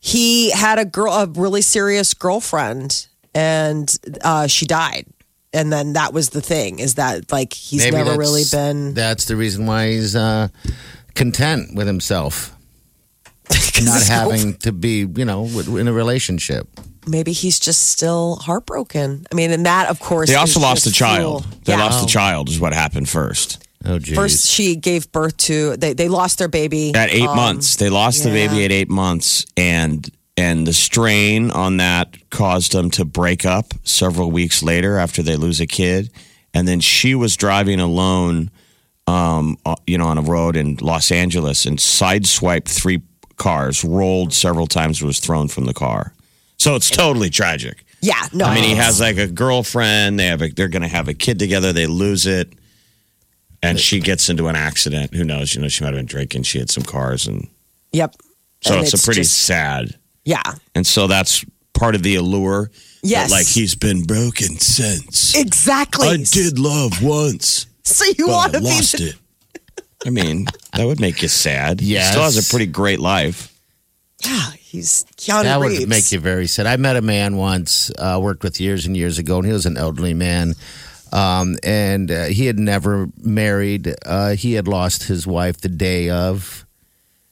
he 0.00 0.50
had 0.50 0.78
a 0.78 0.84
girl 0.84 1.12
a 1.12 1.26
really 1.26 1.62
serious 1.62 2.14
girlfriend 2.14 3.06
and 3.34 3.94
uh, 4.22 4.46
she 4.46 4.66
died. 4.66 5.06
And 5.52 5.72
then 5.72 5.94
that 5.94 6.12
was 6.12 6.30
the 6.30 6.42
thing 6.42 6.78
is 6.78 6.96
that 6.96 7.32
like 7.32 7.54
he's 7.54 7.84
Maybe 7.84 7.96
never 7.96 8.18
really 8.18 8.42
been 8.50 8.94
That's 8.94 9.24
the 9.24 9.36
reason 9.36 9.66
why 9.66 9.88
he's 9.88 10.14
uh, 10.14 10.48
content 11.14 11.74
with 11.74 11.86
himself. 11.86 12.54
'Cause 13.48 13.82
Not 13.84 13.94
his 13.98 14.08
having 14.08 14.54
to 14.58 14.72
be, 14.72 15.06
you 15.16 15.24
know, 15.24 15.46
in 15.46 15.88
a 15.88 15.92
relationship. 15.92 16.68
maybe 17.06 17.32
he's 17.32 17.58
just 17.58 17.86
still 17.90 18.36
heartbroken. 18.36 19.26
I 19.32 19.34
mean, 19.34 19.50
and 19.50 19.64
that 19.66 19.88
of 19.88 19.98
course 20.00 20.28
They 20.28 20.34
also 20.34 20.60
lost 20.60 20.86
a 20.86 20.92
child. 20.92 21.44
fuel. 21.44 21.60
They 21.64 21.72
Yeah. 21.72 21.84
lost 21.84 22.04
a 22.04 22.06
child, 22.06 22.48
is 22.50 22.60
what 22.60 22.74
happened 22.74 23.08
first. 23.08 23.64
Oh, 23.84 23.98
geez. 23.98 24.14
First, 24.16 24.46
she 24.48 24.74
gave 24.76 25.10
birth 25.12 25.36
to 25.48 25.76
they. 25.76 25.92
They 25.94 26.08
lost 26.08 26.38
their 26.38 26.48
baby 26.48 26.92
At 26.94 27.10
eight 27.10 27.22
Um, 27.28 27.36
months. 27.36 27.76
They 27.76 27.88
lost 27.88 28.24
the 28.24 28.30
baby 28.30 28.64
at 28.64 28.72
eight 28.72 28.90
months. 28.90 29.46
And 29.56 30.10
and 30.36 30.66
the 30.66 30.72
strain 30.72 31.50
on 31.50 31.78
that 31.78 32.08
caused 32.30 32.72
them 32.72 32.90
to 32.92 33.04
break 33.04 33.46
up 33.46 33.72
several 33.84 34.30
weeks 34.30 34.62
later 34.62 34.98
after 34.98 35.22
they 35.22 35.36
lose 35.36 35.60
a 35.60 35.66
kid. 35.66 36.10
And 36.52 36.66
then 36.68 36.80
she 36.80 37.14
was 37.14 37.36
driving 37.36 37.80
alone 37.80 38.50
um, 39.06 39.56
uh, 39.64 39.74
you 39.86 39.96
know, 39.96 40.06
on 40.06 40.18
a 40.18 40.22
road 40.22 40.54
in 40.56 40.76
Los 40.82 41.10
Angeles 41.10 41.64
and 41.64 41.78
sideswiped 41.78 42.68
three 42.68 43.00
cars, 43.38 43.84
rolled 43.84 44.32
several 44.32 44.66
times, 44.66 45.02
was 45.02 45.18
thrown 45.20 45.48
from 45.48 45.64
the 45.64 45.74
car. 45.74 46.12
So 46.58 46.74
it's 46.74 46.90
totally 46.90 47.30
tragic. 47.30 47.84
Yeah, 48.00 48.26
no. 48.32 48.44
I 48.44 48.54
mean, 48.54 48.64
he 48.64 48.74
has 48.74 49.00
like 49.00 49.16
a 49.16 49.26
girlfriend. 49.26 50.18
They 50.20 50.26
have 50.26 50.42
a, 50.42 50.48
they're 50.48 50.68
going 50.68 50.82
to 50.82 50.88
have 50.88 51.08
a 51.08 51.14
kid 51.14 51.38
together. 51.38 51.72
They 51.72 51.86
lose 51.86 52.26
it, 52.26 52.52
and 53.62 53.78
she 53.78 54.00
gets 54.00 54.28
into 54.28 54.46
an 54.48 54.56
accident. 54.56 55.14
Who 55.14 55.24
knows? 55.24 55.54
You 55.54 55.62
know, 55.62 55.68
she 55.68 55.82
might 55.84 55.88
have 55.94 55.98
been 55.98 56.06
drinking. 56.06 56.42
She 56.44 56.58
had 56.58 56.70
some 56.70 56.84
cars, 56.84 57.26
and 57.26 57.48
Yep. 57.92 58.14
so 58.60 58.74
And 58.74 58.84
it's, 58.84 58.94
a 59.00 59.04
pretty 59.04 59.22
just- 59.22 59.38
sad. 59.38 59.96
yeah. 60.24 60.42
And 60.74 60.86
so 60.86 61.06
that's 61.06 61.44
part 61.74 61.94
of 61.94 62.02
the 62.02 62.16
allure. 62.16 62.70
Yes. 63.02 63.30
Like 63.30 63.46
he's 63.46 63.74
been 63.76 64.02
broken 64.04 64.58
since. 64.58 65.34
Exactly. 65.36 66.08
I 66.08 66.16
did 66.18 66.58
love 66.58 67.02
once, 67.02 67.66
So 67.84 68.04
you 68.18 68.28
want 68.28 68.52
to 68.54 68.60
be 68.60 68.66
the, 68.66 68.98
it. 69.10 69.14
I 70.06 70.10
mean, 70.10 70.46
that 70.74 70.86
would 70.86 71.00
make 71.00 71.22
you 71.22 71.28
sad. 71.28 71.80
He 71.80 71.98
still 72.00 72.22
has 72.22 72.36
a 72.36 72.50
pretty 72.50 72.66
great 72.66 73.00
life. 73.00 73.54
Yeah, 74.24 74.50
he's 74.52 75.04
Keanu 75.16 75.44
That 75.44 75.60
Reeves. 75.60 75.80
would 75.80 75.88
make 75.88 76.12
you 76.12 76.20
very 76.20 76.46
sad. 76.46 76.66
I 76.66 76.76
met 76.76 76.96
a 76.96 77.02
man 77.02 77.36
once, 77.36 77.90
uh, 77.98 78.18
worked 78.20 78.42
with 78.42 78.60
years 78.60 78.86
and 78.86 78.96
years 78.96 79.18
ago, 79.18 79.36
and 79.38 79.46
he 79.46 79.52
was 79.52 79.66
an 79.66 79.76
elderly 79.76 80.14
man. 80.14 80.54
Um, 81.12 81.56
and 81.62 82.10
uh, 82.10 82.24
he 82.24 82.46
had 82.46 82.58
never 82.58 83.08
married. 83.16 83.94
Uh, 84.04 84.34
he 84.34 84.54
had 84.54 84.68
lost 84.68 85.04
his 85.04 85.26
wife 85.26 85.60
the 85.60 85.68
day 85.68 86.10
of 86.10 86.66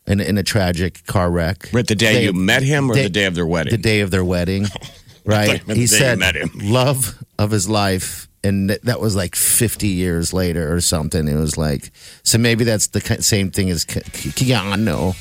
in, 0.07 0.21
in 0.21 0.39
a 0.39 0.43
tragic 0.43 1.05
car 1.07 1.31
wreck. 1.31 1.69
Right, 1.73 1.87
the 1.87 1.95
day 1.95 2.25
you 2.25 2.33
met 2.33 2.63
him 2.63 2.91
or 2.91 2.95
the 2.95 3.09
day 3.09 3.27
of 3.27 3.35
their 3.35 3.47
wedding? 3.47 3.71
The 3.73 3.79
day 3.79 4.01
of 4.01 4.11
their 4.11 4.25
wedding. 4.25 4.67
right. 5.25 5.61
the 5.67 5.75
day 5.75 5.75
he 5.75 5.81
you 5.83 5.87
said, 5.87 6.19
met 6.19 6.37
him. 6.37 6.51
love 6.55 7.23
of 7.39 7.51
his 7.51 7.69
life. 7.69 8.26
And 8.47 8.69
th- 8.69 8.81
that 8.83 9.01
was 9.01 9.17
like 9.17 9.35
50 9.35 9.89
years 9.89 10.33
later 10.33 10.73
or 10.75 10.81
something. 10.81 11.27
It 11.29 11.35
was 11.37 11.57
like, 11.59 11.91
so 12.23 12.39
maybe 12.39 12.65
that's 12.65 12.89
the 12.89 13.01
ki- 13.01 13.23
same 13.23 13.51
thing 13.51 13.71
as 13.71 13.85
Ke- 13.85 14.05
Ke- 14.13 14.35
Keanu. 14.39 15.15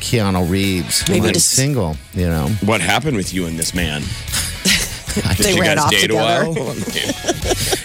Keanu 0.00 0.48
Reeves. 0.50 1.08
Maybe 1.08 1.20
Maybe 1.20 1.32
just- 1.34 1.50
single, 1.50 1.96
you 2.14 2.28
know. 2.28 2.48
What 2.64 2.80
happened 2.80 3.16
with 3.16 3.32
you 3.34 3.46
and 3.46 3.58
this 3.58 3.74
man? 3.74 4.02
Did 5.36 5.36
They 5.38 5.54
you 5.54 5.60
ran 5.60 5.76
guys 5.76 5.84
off 5.86 5.90
date 5.90 6.02
together. 6.08 6.44
a 6.46 6.50
while? 6.52 6.74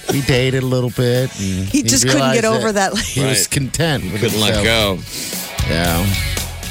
We 0.13 0.21
dated 0.21 0.61
a 0.61 0.65
little 0.67 0.91
bit. 0.91 1.31
And 1.39 1.67
He 1.67 1.81
just 1.81 2.05
couldn't 2.07 2.33
get 2.33 2.45
over 2.45 2.71
that, 2.71 2.93
like- 2.93 3.03
he 3.03 3.21
was 3.25 3.39
Right. 3.39 3.49
content. 3.49 4.03
With 4.11 4.21
Couldn't 4.21 4.39
let 4.39 4.55
himself. 4.55 5.65
go. 5.67 5.67
Yeah. 5.73 6.05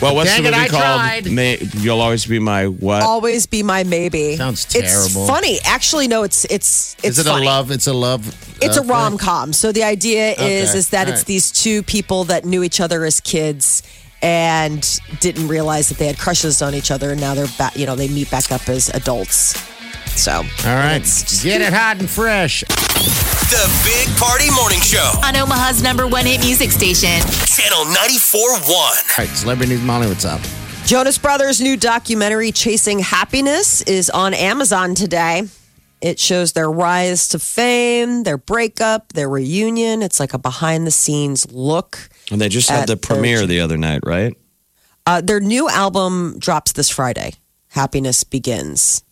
Well, 0.02 0.14
what's 0.16 0.30
Dang 0.30 0.42
the 0.42 0.48
it, 0.48 0.52
movie 0.52 0.64
I 0.64 0.68
called? 0.68 0.82
tried. 0.82 1.30
May, 1.32 1.58
You'll 1.76 2.00
always 2.00 2.26
be 2.26 2.38
my 2.38 2.66
what? 2.66 3.02
always 3.02 3.46
be 3.46 3.62
my 3.62 3.84
maybe. 3.84 4.36
Sounds 4.36 4.64
terrible. 4.64 4.88
It's 5.04 5.14
funny. 5.30 5.58
Actually, 5.64 6.08
no. 6.08 6.24
It's 6.24 6.44
it's 6.46 6.94
it's 7.02 7.18
Is 7.18 7.18
it 7.20 7.26
funny. 7.30 7.46
a 7.46 7.48
love? 7.48 7.70
It's 7.70 7.86
a 7.86 7.92
love. 7.92 8.26
It's 8.60 8.76
uh, 8.76 8.82
a 8.82 8.84
rom 8.84 9.16
com. 9.18 9.52
So 9.52 9.70
the 9.72 9.84
idea 9.84 10.32
is 10.32 10.70
Okay. 10.70 10.78
is 10.78 10.88
that 10.90 11.06
All 11.06 11.12
it's 11.12 11.20
right. 11.20 11.26
these 11.26 11.50
two 11.52 11.82
people 11.84 12.24
that 12.24 12.44
knew 12.44 12.62
each 12.62 12.80
other 12.80 13.04
as 13.04 13.20
kids 13.20 13.82
and 14.22 15.00
didn't 15.20 15.48
realize 15.48 15.88
that 15.88 15.98
they 15.98 16.06
had 16.06 16.18
crushes 16.18 16.62
on 16.62 16.74
each 16.74 16.90
other, 16.90 17.10
and 17.12 17.20
now 17.20 17.34
they're 17.34 17.46
back. 17.58 17.76
You 17.76 17.86
know, 17.86 17.94
they 17.96 18.08
meet 18.08 18.30
back 18.30 18.50
up 18.52 18.68
as 18.68 18.88
adults. 18.90 19.58
So 20.14 20.32
All 20.32 20.44
right. 20.64 20.96
it's 20.96 21.22
just- 21.22 21.42
Get 21.44 21.60
it 21.60 21.72
hot 21.72 21.98
and 21.98 22.08
fresh. 22.10 22.62
The 23.06 23.68
Big 23.84 24.16
Party 24.16 24.50
Morning 24.54 24.80
Show. 24.80 25.12
On 25.24 25.34
Omaha's 25.36 25.82
number 25.82 26.06
one 26.06 26.24
hit 26.24 26.40
music 26.40 26.70
station. 26.70 27.20
Channel 27.46 27.84
94.1. 27.86 28.70
All 28.70 28.84
right. 29.18 29.28
Celebrity 29.28 29.72
News 29.72 29.82
Molly, 29.82 30.06
what's 30.06 30.24
up? 30.24 30.40
Jonas 30.84 31.18
Brothers' 31.18 31.60
new 31.60 31.76
documentary, 31.76 32.52
Chasing 32.52 33.00
Happiness, 33.00 33.82
is 33.82 34.08
on 34.08 34.34
Amazon 34.34 34.94
today. 34.94 35.42
It 36.00 36.18
shows 36.18 36.52
their 36.52 36.70
rise 36.70 37.28
to 37.28 37.38
fame, 37.38 38.22
their 38.24 38.38
breakup, 38.38 39.12
their 39.12 39.28
reunion. 39.28 40.02
It's 40.02 40.18
like 40.18 40.34
a 40.34 40.38
behind 40.38 40.86
the 40.86 40.90
scenes 40.90 41.50
look. 41.52 42.08
And 42.30 42.40
they 42.40 42.48
just 42.48 42.68
had 42.68 42.88
the 42.88 42.96
premiere 42.96 43.46
the 43.46 43.60
other 43.60 43.76
night, 43.78 44.00
right? 44.04 44.36
Uh, 45.06 45.20
their 45.20 45.40
new 45.40 45.68
album 45.68 46.36
drops 46.38 46.72
this 46.72 46.88
Friday. 46.88 47.34
Happiness 47.68 48.24
Begins. 48.24 49.02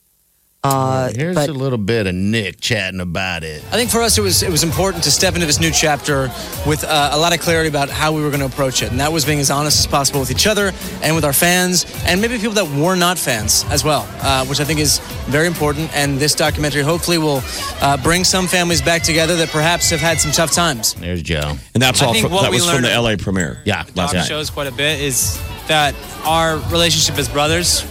Uh, 0.63 1.11
Here's 1.17 1.35
but 1.35 1.49
a 1.49 1.55
little 1.55 1.79
bit 1.79 2.07
of 2.07 2.15
Nick 2.15 2.61
chatting 2.61 3.01
about 3.01 3.45
it. 3.45 3.65
I 3.73 3.77
think 3.77 3.89
for 3.89 4.03
us, 4.03 4.19
it 4.19 4.21
was 4.21 4.43
it 4.43 4.51
was 4.51 4.63
important 4.63 5.03
to 5.05 5.11
step 5.11 5.33
into 5.35 5.47
this 5.47 5.59
new 5.59 5.71
chapter 5.71 6.31
with 6.67 6.85
uh, 6.85 7.11
a 7.13 7.19
lot 7.19 7.33
of 7.33 7.41
clarity 7.41 7.71
about 7.71 7.89
how 7.89 8.13
we 8.13 8.21
were 8.23 8.29
going 8.29 8.41
to 8.41 8.47
approach 8.47 8.83
it, 8.83 8.91
and 8.91 9.01
that 9.01 9.11
was 9.11 9.25
being 9.25 9.41
as 9.41 9.51
honest 9.51 9.79
as 9.79 9.87
possible 9.87 10.21
with 10.21 10.31
each 10.31 10.47
other 10.47 10.73
and 11.03 11.15
with 11.15 11.25
our 11.25 11.33
fans, 11.33 11.87
and 12.05 12.21
maybe 12.21 12.37
people 12.37 12.53
that 12.53 12.69
were 12.79 12.95
not 12.95 13.19
fans 13.19 13.65
as 13.71 13.85
well, 13.85 14.07
uh, 14.21 14.45
which 14.45 14.61
I 14.61 14.65
think 14.65 14.81
is 14.81 14.99
very 15.29 15.47
important. 15.47 15.91
And 15.97 16.19
this 16.19 16.35
documentary 16.35 16.83
hopefully 16.83 17.17
will 17.17 17.41
uh, 17.81 17.97
bring 18.03 18.23
some 18.25 18.47
families 18.47 18.83
back 18.83 19.03
together 19.03 19.37
that 19.37 19.49
perhaps 19.49 19.89
have 19.89 20.01
had 20.01 20.21
some 20.21 20.31
tough 20.31 20.53
times. 20.53 20.93
There's 20.93 21.23
Joe. 21.23 21.57
And 21.73 21.83
that's 21.83 22.03
I 22.03 22.07
all. 22.07 22.13
think 22.13 22.27
From, 22.27 22.35
what 22.35 22.43
that 22.43 22.51
we 22.51 22.59
was 22.59 22.71
from 22.71 22.83
the 22.83 22.91
LA 23.01 23.17
premiere. 23.17 23.63
Yeah. 23.65 23.79
last 23.79 23.95
Doc 23.95 24.13
night. 24.13 24.27
shows 24.27 24.51
quite 24.51 24.67
a 24.67 24.73
bit 24.73 25.01
is 25.01 25.41
that 25.69 25.95
our 26.25 26.59
relationship 26.71 27.17
as 27.19 27.31
brothers, 27.31 27.83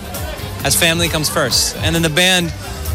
as 0.63 0.75
family, 0.75 1.07
comes 1.07 1.29
first, 1.29 1.75
and 1.77 1.95
then 1.95 2.01
the 2.01 2.09
band 2.09 2.53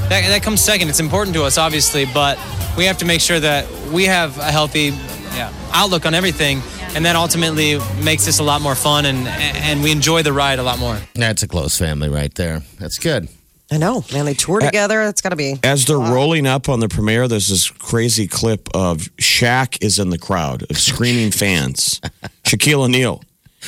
that, 0.08 0.28
that 0.28 0.42
comes 0.42 0.60
second. 0.60 0.88
It's 0.88 1.00
important 1.00 1.34
to 1.34 1.44
us, 1.44 1.56
obviously, 1.56 2.04
but 2.04 2.38
we 2.76 2.84
have 2.84 2.98
to 2.98 3.06
make 3.06 3.20
sure 3.20 3.40
that 3.40 3.70
we 3.90 4.04
have 4.04 4.36
a 4.38 4.50
healthy 4.50 4.92
yeah, 5.34 5.52
outlook 5.72 6.04
on 6.04 6.14
everything, 6.14 6.60
and 6.94 7.04
that 7.06 7.16
ultimately 7.16 7.78
makes 8.02 8.26
this 8.26 8.38
a 8.38 8.42
lot 8.42 8.60
more 8.60 8.74
fun, 8.74 9.06
and 9.06 9.26
and 9.26 9.82
we 9.82 9.90
enjoy 9.90 10.22
the 10.22 10.32
ride 10.32 10.58
a 10.58 10.62
lot 10.62 10.78
more. 10.78 10.98
That's 11.14 11.42
a 11.42 11.48
close 11.48 11.78
family 11.78 12.08
right 12.08 12.34
there. 12.34 12.62
That's 12.78 12.98
good. 12.98 13.28
I 13.72 13.78
know, 13.78 14.04
man, 14.12 14.26
they 14.26 14.34
tour 14.34 14.60
together. 14.60 15.02
It's 15.02 15.22
got 15.22 15.30
to 15.30 15.36
be. 15.36 15.58
As 15.64 15.86
they're 15.86 15.98
rolling 15.98 16.46
up 16.46 16.68
on 16.68 16.80
the 16.80 16.88
premiere, 16.88 17.26
there's 17.26 17.48
this 17.48 17.70
crazy 17.70 18.28
clip 18.28 18.68
of 18.74 18.98
Shaq 19.16 19.82
is 19.82 19.98
in 19.98 20.10
the 20.10 20.18
crowd 20.18 20.64
of 20.68 20.78
screaming 20.78 21.30
fans, 21.30 22.00
Shaquille 22.44 22.84
O'Neal. 22.84 23.22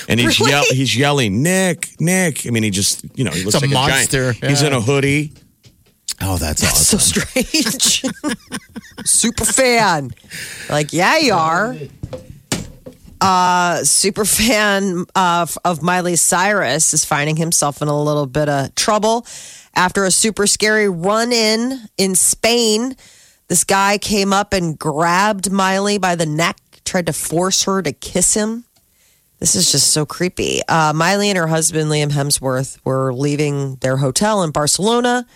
And 0.09 0.19
he's 0.21 0.39
Really? 0.41 0.53
yell, 0.53 0.65
he's 0.71 0.97
yelling, 0.97 1.43
Nick, 1.43 2.01
Nick. 2.01 2.47
I 2.47 2.51
mean, 2.51 2.63
he 2.63 2.71
just, 2.71 3.05
you 3.19 3.25
know, 3.25 3.31
he 3.31 3.43
looks 3.45 3.57
a 3.57 3.61
like 3.61 3.71
a 3.71 3.75
monster. 3.75 4.33
giant. 4.33 4.45
He's 4.51 4.63
in 4.63 4.73
a 4.73 4.81
hoodie. 4.81 5.33
Oh, 6.21 6.37
that's 6.39 6.63
That's 6.63 6.87
so 6.87 6.99
strange. 6.99 8.03
super 9.05 9.45
fan. 9.45 10.11
Like, 10.71 10.93
yeah, 10.93 11.19
you 11.19 11.35
are. 11.35 11.77
Uh, 13.21 13.83
super 13.83 14.25
fan 14.27 15.07
of, 15.15 15.57
of 15.65 15.83
Miley 15.83 16.17
Cyrus 16.17 16.93
is 16.93 17.05
finding 17.05 17.37
himself 17.37 17.81
in 17.81 17.89
a 17.89 18.03
little 18.03 18.27
bit 18.27 18.49
of 18.49 18.75
trouble 18.75 19.27
after 19.75 20.05
a 20.05 20.11
super 20.11 20.47
scary 20.47 20.89
run 20.89 21.33
in 21.33 21.81
in 21.97 22.15
Spain. 22.15 22.95
This 23.49 23.65
guy 23.65 23.97
came 23.97 24.33
up 24.35 24.53
and 24.53 24.79
grabbed 24.79 25.51
Miley 25.51 25.97
by 25.99 26.15
the 26.15 26.27
neck, 26.27 26.57
tried 26.85 27.07
to 27.07 27.13
force 27.15 27.63
her 27.65 27.81
to 27.81 27.93
kiss 27.93 28.35
him. 28.35 28.65
This 29.39 29.55
is 29.55 29.71
just 29.71 29.93
so 29.93 30.07
creepy. 30.07 30.61
Uh, 30.67 30.93
Miley 30.95 31.29
and 31.29 31.37
her 31.37 31.47
husband, 31.47 31.91
Liam 31.91 32.11
Hemsworth, 32.11 32.79
were 32.85 33.13
leaving 33.13 33.77
their 33.77 33.99
hotel 33.99 34.43
in 34.43 34.51
Barcelona. 34.51 35.27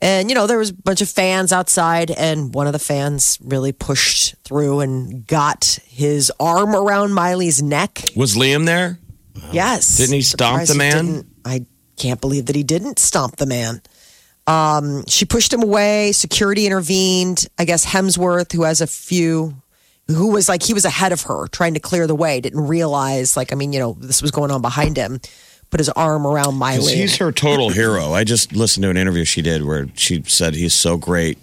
And, 0.00 0.28
you 0.28 0.34
know, 0.34 0.46
there 0.46 0.58
was 0.58 0.70
a 0.70 0.74
bunch 0.74 1.00
of 1.00 1.08
fans 1.08 1.52
outside, 1.52 2.10
and 2.10 2.52
one 2.52 2.66
of 2.66 2.72
the 2.72 2.78
fans 2.78 3.38
really 3.42 3.72
pushed 3.72 4.34
through 4.44 4.80
and 4.80 5.26
got 5.26 5.78
his 5.86 6.32
arm 6.40 6.74
around 6.74 7.14
Miley's 7.14 7.62
neck. 7.62 8.10
Was 8.16 8.34
Liam 8.34 8.66
there? 8.66 8.98
Yes. 9.52 9.96
Didn't 9.96 10.14
he 10.14 10.22
stomp 10.22 10.66
Surprised 10.66 10.70
the 10.70 10.74
he 10.74 10.78
man? 10.78 11.06
didn't. 11.06 11.26
I 11.44 11.66
can't 11.96 12.20
believe 12.20 12.46
that 12.46 12.56
he 12.56 12.64
didn't 12.64 12.98
stomp 12.98 13.36
the 13.36 13.46
man. 13.46 13.82
Um, 14.46 15.06
she 15.06 15.24
pushed 15.24 15.52
him 15.52 15.62
away. 15.62 16.12
Security 16.12 16.66
intervened. 16.66 17.46
I 17.58 17.64
guess 17.64 17.86
Hemsworth, 17.86 18.52
who 18.52 18.64
has 18.64 18.80
a 18.80 18.86
few, 18.86 19.54
who 20.08 20.28
was 20.32 20.48
like, 20.48 20.62
he 20.62 20.74
was 20.74 20.84
ahead 20.84 21.12
of 21.12 21.22
her 21.22 21.46
trying 21.48 21.74
to 21.74 21.80
clear 21.80 22.06
the 22.06 22.14
way, 22.14 22.40
didn't 22.40 22.66
realize, 22.66 23.36
like, 23.36 23.52
I 23.52 23.56
mean, 23.56 23.72
you 23.72 23.78
know, 23.78 23.96
this 24.00 24.20
was 24.22 24.30
going 24.30 24.50
on 24.50 24.60
behind 24.62 24.96
him, 24.96 25.20
put 25.70 25.80
his 25.80 25.88
arm 25.90 26.26
around 26.26 26.56
Miley. 26.56 26.94
He's 26.94 27.16
her 27.16 27.32
total 27.32 27.70
hero. 27.70 28.12
I 28.12 28.24
just 28.24 28.52
listened 28.52 28.82
to 28.84 28.90
an 28.90 28.96
interview 28.96 29.24
she 29.24 29.40
did 29.42 29.64
where 29.64 29.86
she 29.94 30.22
said 30.26 30.54
he's 30.54 30.74
so 30.74 30.96
great 30.98 31.38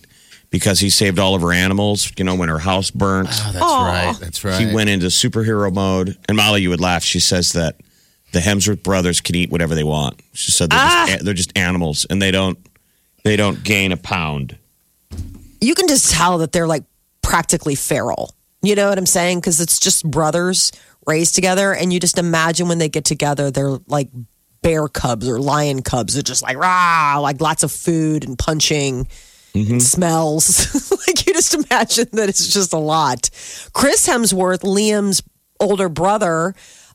because 0.52 0.80
he 0.80 0.90
saved 0.90 1.18
all 1.18 1.34
of 1.34 1.42
her 1.42 1.52
animals. 1.54 2.12
You 2.18 2.24
know, 2.24 2.36
when 2.36 2.50
her 2.50 2.60
house 2.60 2.92
burnt, 2.92 3.30
Oh, 3.32 3.52
that's 3.52 3.62
right. 3.62 4.16
That's 4.20 4.44
right. 4.44 4.68
he 4.68 4.74
went 4.74 4.90
into 4.90 5.08
superhero 5.08 5.74
mode. 5.74 6.18
And 6.28 6.38
Molly, 6.38 6.62
you 6.62 6.70
would 6.70 6.82
laugh. 6.82 7.04
She 7.04 7.20
says 7.20 7.54
that 7.54 7.78
the 8.32 8.40
Hemsworth 8.40 8.84
brothers 8.84 9.22
can 9.22 9.36
eat 9.36 9.50
whatever 9.50 9.74
they 9.76 9.84
want. 9.84 10.22
She 10.34 10.52
said 10.52 10.70
they're, 10.70 10.80
Ah. 10.80 11.06
just, 11.10 11.26
they're 11.26 11.34
just 11.34 11.58
animals 11.58 12.06
and 12.10 12.22
they 12.22 12.32
don't 12.32 12.58
they 13.24 13.36
don't 13.36 13.64
gain 13.64 13.92
a 13.92 13.98
pound. 13.98 14.58
you 15.60 15.76
can 15.76 15.88
just 15.88 16.12
tell 16.12 16.38
that 16.40 16.52
they're 16.52 16.68
like 16.68 16.84
practically 17.22 17.76
feral. 17.76 18.34
You 18.62 18.76
know 18.76 18.90
what 18.90 18.98
I'm 18.98 19.06
saying? 19.06 19.40
Because 19.40 19.60
it's 19.60 19.80
just 19.80 20.10
brothers 20.10 20.72
raised 21.08 21.36
together, 21.36 21.74
and 21.74 21.92
you 21.92 22.00
just 22.00 22.18
imagine 22.18 22.68
when 22.68 22.78
they 22.78 22.90
get 22.90 23.06
together, 23.06 23.50
they're 23.52 23.78
like 23.88 24.10
bear 24.62 24.88
cubs 24.88 25.28
or 25.28 25.40
lion 25.40 25.82
cubs. 25.82 26.14
They're 26.14 26.24
just 26.24 26.44
like 26.44 26.58
rah, 26.58 27.18
like 27.20 27.42
lots 27.42 27.64
of 27.64 27.72
food 27.72 28.24
and 28.24 28.38
punching. 28.38 29.08
and 29.72 29.82
Smells 29.82 30.92
like 31.08 31.26
you 31.26 31.34
just 31.34 31.54
imagine 31.56 32.08
that 32.14 32.30
it's 32.30 32.48
just 32.48 32.74
a 32.74 32.78
lot. 32.78 33.30
Chris 33.74 34.08
Hemsworth, 34.08 34.62
Liam's 34.62 35.24
older 35.60 35.90
brother, 35.90 36.54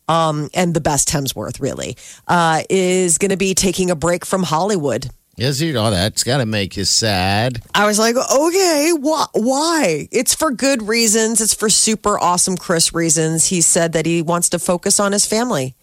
um, 0.08 0.48
and 0.54 0.72
the 0.72 0.80
best 0.80 1.08
Hemsworth 1.08 1.60
really, 1.60 1.96
uh, 2.28 2.62
is 2.70 3.18
going 3.18 3.30
to 3.30 3.36
be 3.36 3.54
taking 3.54 3.90
a 3.90 3.96
break 3.96 4.24
from 4.24 4.42
Hollywood 4.42 5.10
Is 5.38 5.58
he? 5.58 5.76
Oh, 5.76 5.90
that's 5.90 6.24
got 6.24 6.38
to 6.38 6.46
make 6.46 6.78
you 6.78 6.84
sad. 6.84 7.62
I 7.74 7.86
was 7.86 7.98
like, 7.98 8.16
okay, 8.16 8.92
wh- 8.98 9.28
why? 9.34 10.08
It's 10.10 10.34
for 10.34 10.50
good 10.50 10.82
reasons. 10.88 11.42
It's 11.42 11.52
for 11.52 11.68
super 11.68 12.18
awesome 12.18 12.56
Chris 12.56 12.94
reasons. 12.94 13.46
He 13.46 13.60
said 13.60 13.92
that 13.92 14.06
he 14.06 14.22
wants 14.22 14.48
to 14.50 14.58
focus 14.58 14.98
on 14.98 15.12
his 15.12 15.26
family. 15.26 15.74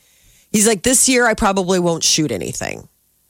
He's 0.51 0.67
like, 0.67 0.81
this 0.81 1.07
year 1.07 1.27
I 1.27 1.35
probably 1.35 1.79
won't 1.79 2.03
shoot 2.03 2.31
anything. 2.31 2.87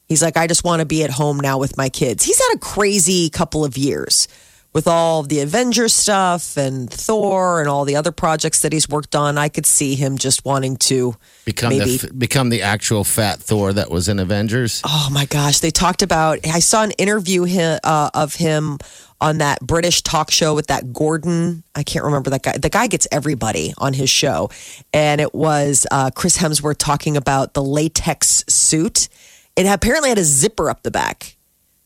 He's 0.08 0.22
like, 0.22 0.38
I 0.38 0.48
just 0.48 0.64
want 0.64 0.80
to 0.80 0.86
be 0.86 1.04
at 1.04 1.10
home 1.10 1.40
now 1.40 1.58
with 1.58 1.78
my 1.78 1.90
kids. 1.90 2.24
He's 2.24 2.40
had 2.40 2.56
a 2.56 2.60
crazy 2.60 3.30
couple 3.30 3.66
of 3.66 3.78
years 3.78 4.28
with 4.74 4.88
all 4.88 5.24
the 5.24 5.40
Avengers 5.40 5.94
stuff 5.94 6.58
and 6.58 6.90
Thor 6.92 7.60
and 7.60 7.70
all 7.70 7.86
the 7.86 7.96
other 7.96 8.12
projects 8.12 8.62
that 8.62 8.74
he's 8.74 8.90
worked 8.90 9.16
on. 9.16 9.38
I 9.38 9.48
could 9.48 9.66
see 9.66 9.96
him 9.96 10.18
just 10.18 10.44
wanting 10.44 10.78
to 10.78 11.16
Become 11.46 11.78
the 11.78 12.12
become 12.18 12.50
the 12.50 12.64
actual 12.64 13.04
fat 13.04 13.40
Thor 13.40 13.72
that 13.74 13.92
was 13.92 14.10
in 14.10 14.20
Avengers. 14.20 14.82
Oh 14.84 15.10
my 15.12 15.26
gosh, 15.26 15.60
they 15.60 15.72
talked 15.72 16.02
about. 16.02 16.40
I 16.48 16.60
saw 16.60 16.84
an 16.84 16.92
interview 16.92 17.46
hi- 17.46 17.80
uh, 17.84 18.10
of 18.14 18.36
him 18.36 18.80
on 19.22 19.38
that 19.38 19.62
British 19.62 20.02
talk 20.02 20.32
show 20.32 20.54
with 20.54 20.68
that 20.68 20.92
Gordon. 20.92 21.64
I 21.76 21.84
can't 21.84 22.04
remember 22.04 22.30
that 22.32 22.44
guy. 22.44 22.58
The 22.58 22.70
guy 22.70 22.88
gets 22.88 23.08
everybody 23.12 23.74
on 23.78 23.94
his 23.94 24.10
show, 24.10 24.50
and 24.94 25.22
it 25.22 25.34
was 25.34 25.86
uh, 25.92 26.10
Chris 26.12 26.38
Hemsworth 26.38 26.78
talking 26.78 27.16
about 27.16 27.54
the 27.54 27.64
latex 27.64 28.44
suit. 28.50 29.08
It 29.56 29.68
apparently 29.68 30.10
had 30.10 30.18
a 30.18 30.24
zipper 30.24 30.70
up 30.70 30.82
the 30.84 30.92
back. 30.92 31.38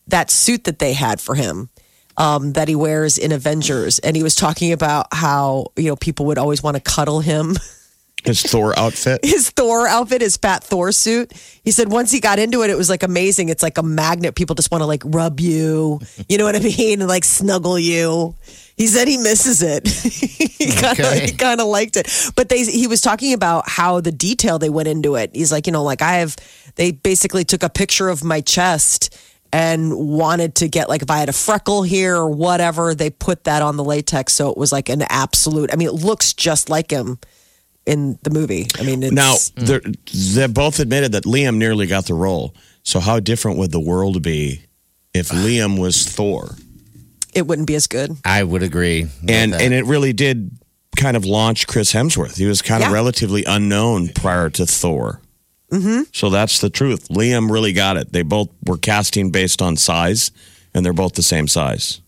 That 0.07 0.31
suit 0.31 0.63
that 0.63 0.79
they 0.79 0.93
had 0.93 1.19
for 1.19 1.35
him. 1.35 1.69
Um, 2.19 2.53
that 2.53 2.67
he 2.67 2.73
wears 2.75 3.19
in 3.19 3.31
Avengers, 3.31 3.99
and 3.99 4.15
he 4.15 4.23
was 4.23 4.33
talking 4.33 4.71
about 4.71 5.07
how 5.13 5.67
you 5.75 5.89
know 5.89 5.95
people 5.95 6.25
would 6.27 6.39
always 6.39 6.63
want 6.63 6.75
to 6.75 6.81
cuddle 6.81 7.19
him. 7.19 7.55
His 8.25 8.41
Thor 8.41 8.77
outfit. 8.77 9.23
his 9.23 9.51
Thor 9.51 9.87
outfit, 9.87 10.21
his 10.21 10.35
fat 10.35 10.61
Thor 10.63 10.91
suit. 10.91 11.31
He 11.63 11.71
said 11.71 11.89
once 11.89 12.11
he 12.11 12.19
got 12.19 12.39
into 12.39 12.61
it, 12.63 12.69
it 12.69 12.75
was 12.75 12.89
like 12.89 13.03
amazing. 13.03 13.47
It's 13.49 13.63
like 13.63 13.77
a 13.77 13.83
magnet. 13.83 14.35
People 14.35 14.55
just 14.55 14.69
want 14.71 14.81
to 14.81 14.85
like 14.85 15.03
rub 15.05 15.39
you, 15.39 16.01
you 16.27 16.37
know 16.37 16.43
what 16.43 16.55
I 16.55 16.59
mean, 16.77 16.99
and 16.99 17.07
like 17.07 17.23
snuggle 17.23 17.77
you. 17.79 18.35
He 18.75 18.87
said 18.87 19.07
he 19.07 19.17
misses 19.17 19.61
it. 19.61 19.87
he 20.57 20.71
kind 20.73 20.99
of 20.99 21.05
Okay. 21.05 21.27
he 21.27 21.31
kind 21.33 21.61
of 21.61 21.67
liked 21.67 21.95
it, 21.95 22.09
but 22.35 22.49
they 22.49 22.65
he 22.65 22.87
was 22.87 22.99
talking 22.99 23.31
about 23.33 23.69
how 23.69 24.01
the 24.01 24.11
detail 24.11 24.59
they 24.59 24.69
went 24.71 24.87
into 24.89 25.15
it. 25.15 25.29
He's 25.33 25.51
like, 25.51 25.67
you 25.67 25.71
know, 25.71 25.83
like 25.83 26.01
I 26.01 26.15
have. 26.15 26.35
They 26.75 26.91
basically 26.91 27.45
took 27.45 27.63
a 27.63 27.69
picture 27.69 28.09
of 28.09 28.23
my 28.23 28.41
chest 28.41 29.15
and 29.51 29.95
wanted 29.95 30.55
to 30.55 30.67
get 30.67 30.89
like 30.89 31.01
if 31.01 31.09
I 31.09 31.17
had 31.17 31.29
a 31.29 31.33
freckle 31.33 31.83
here 31.83 32.15
or 32.15 32.29
whatever, 32.29 32.93
they 32.93 33.09
put 33.09 33.45
that 33.45 33.61
on 33.61 33.77
the 33.77 33.83
latex, 33.83 34.33
so 34.33 34.49
it 34.49 34.57
was 34.57 34.71
like 34.71 34.89
an 34.89 35.03
absolute. 35.09 35.71
I 35.71 35.75
mean, 35.75 35.87
it 35.87 35.93
looks 35.93 36.33
just 36.33 36.69
like 36.69 36.91
him 36.91 37.19
in 37.85 38.19
the 38.23 38.29
movie. 38.29 38.67
I 38.77 38.83
mean, 38.83 39.03
it's, 39.03 39.13
Now, 39.13 39.35
they're, 39.55 39.81
they 40.13 40.47
both 40.47 40.79
admitted 40.79 41.13
that 41.13 41.23
Liam 41.23 41.57
nearly 41.57 41.87
got 41.87 42.05
the 42.05 42.13
role. 42.13 42.53
So, 42.83 42.99
how 42.99 43.19
different 43.19 43.57
would 43.57 43.71
the 43.71 43.79
world 43.79 44.21
be 44.21 44.61
if 45.13 45.29
Liam 45.29 45.79
was 45.79 46.07
Thor? 46.07 46.55
it 47.37 47.45
wouldn't 47.45 47.67
be 47.67 47.75
as 47.75 47.85
good. 47.85 48.17
I 48.25 48.43
would 48.43 48.63
agree. 48.63 49.07
And 49.27 49.53
that. 49.53 49.61
and 49.61 49.73
it 49.73 49.85
really 49.85 50.11
did 50.11 50.57
kind 50.95 51.15
of 51.15 51.23
launch 51.23 51.67
Chris 51.67 51.93
Hemsworth. 51.93 52.37
He 52.37 52.47
was 52.47 52.63
kind 52.63 52.83
of 52.83 52.91
relatively 52.91 53.43
unknown 53.45 54.09
prior 54.09 54.49
to 54.51 54.65
Thor. 54.65 55.21
Mm-hmm. 55.71 56.03
So 56.13 56.29
that's 56.29 56.59
the 56.59 56.69
truth. 56.69 57.09
Liam 57.09 57.51
really 57.51 57.73
got 57.73 57.97
it. 57.97 58.13
They 58.13 58.21
both 58.21 58.49
were 58.65 58.77
casting 58.77 59.31
based 59.31 59.61
on 59.61 59.75
size, 59.75 60.31
and 60.73 60.85
they're 60.85 60.93
both 60.93 61.13
the 61.15 61.23
same 61.23 61.47
size. 61.47 62.01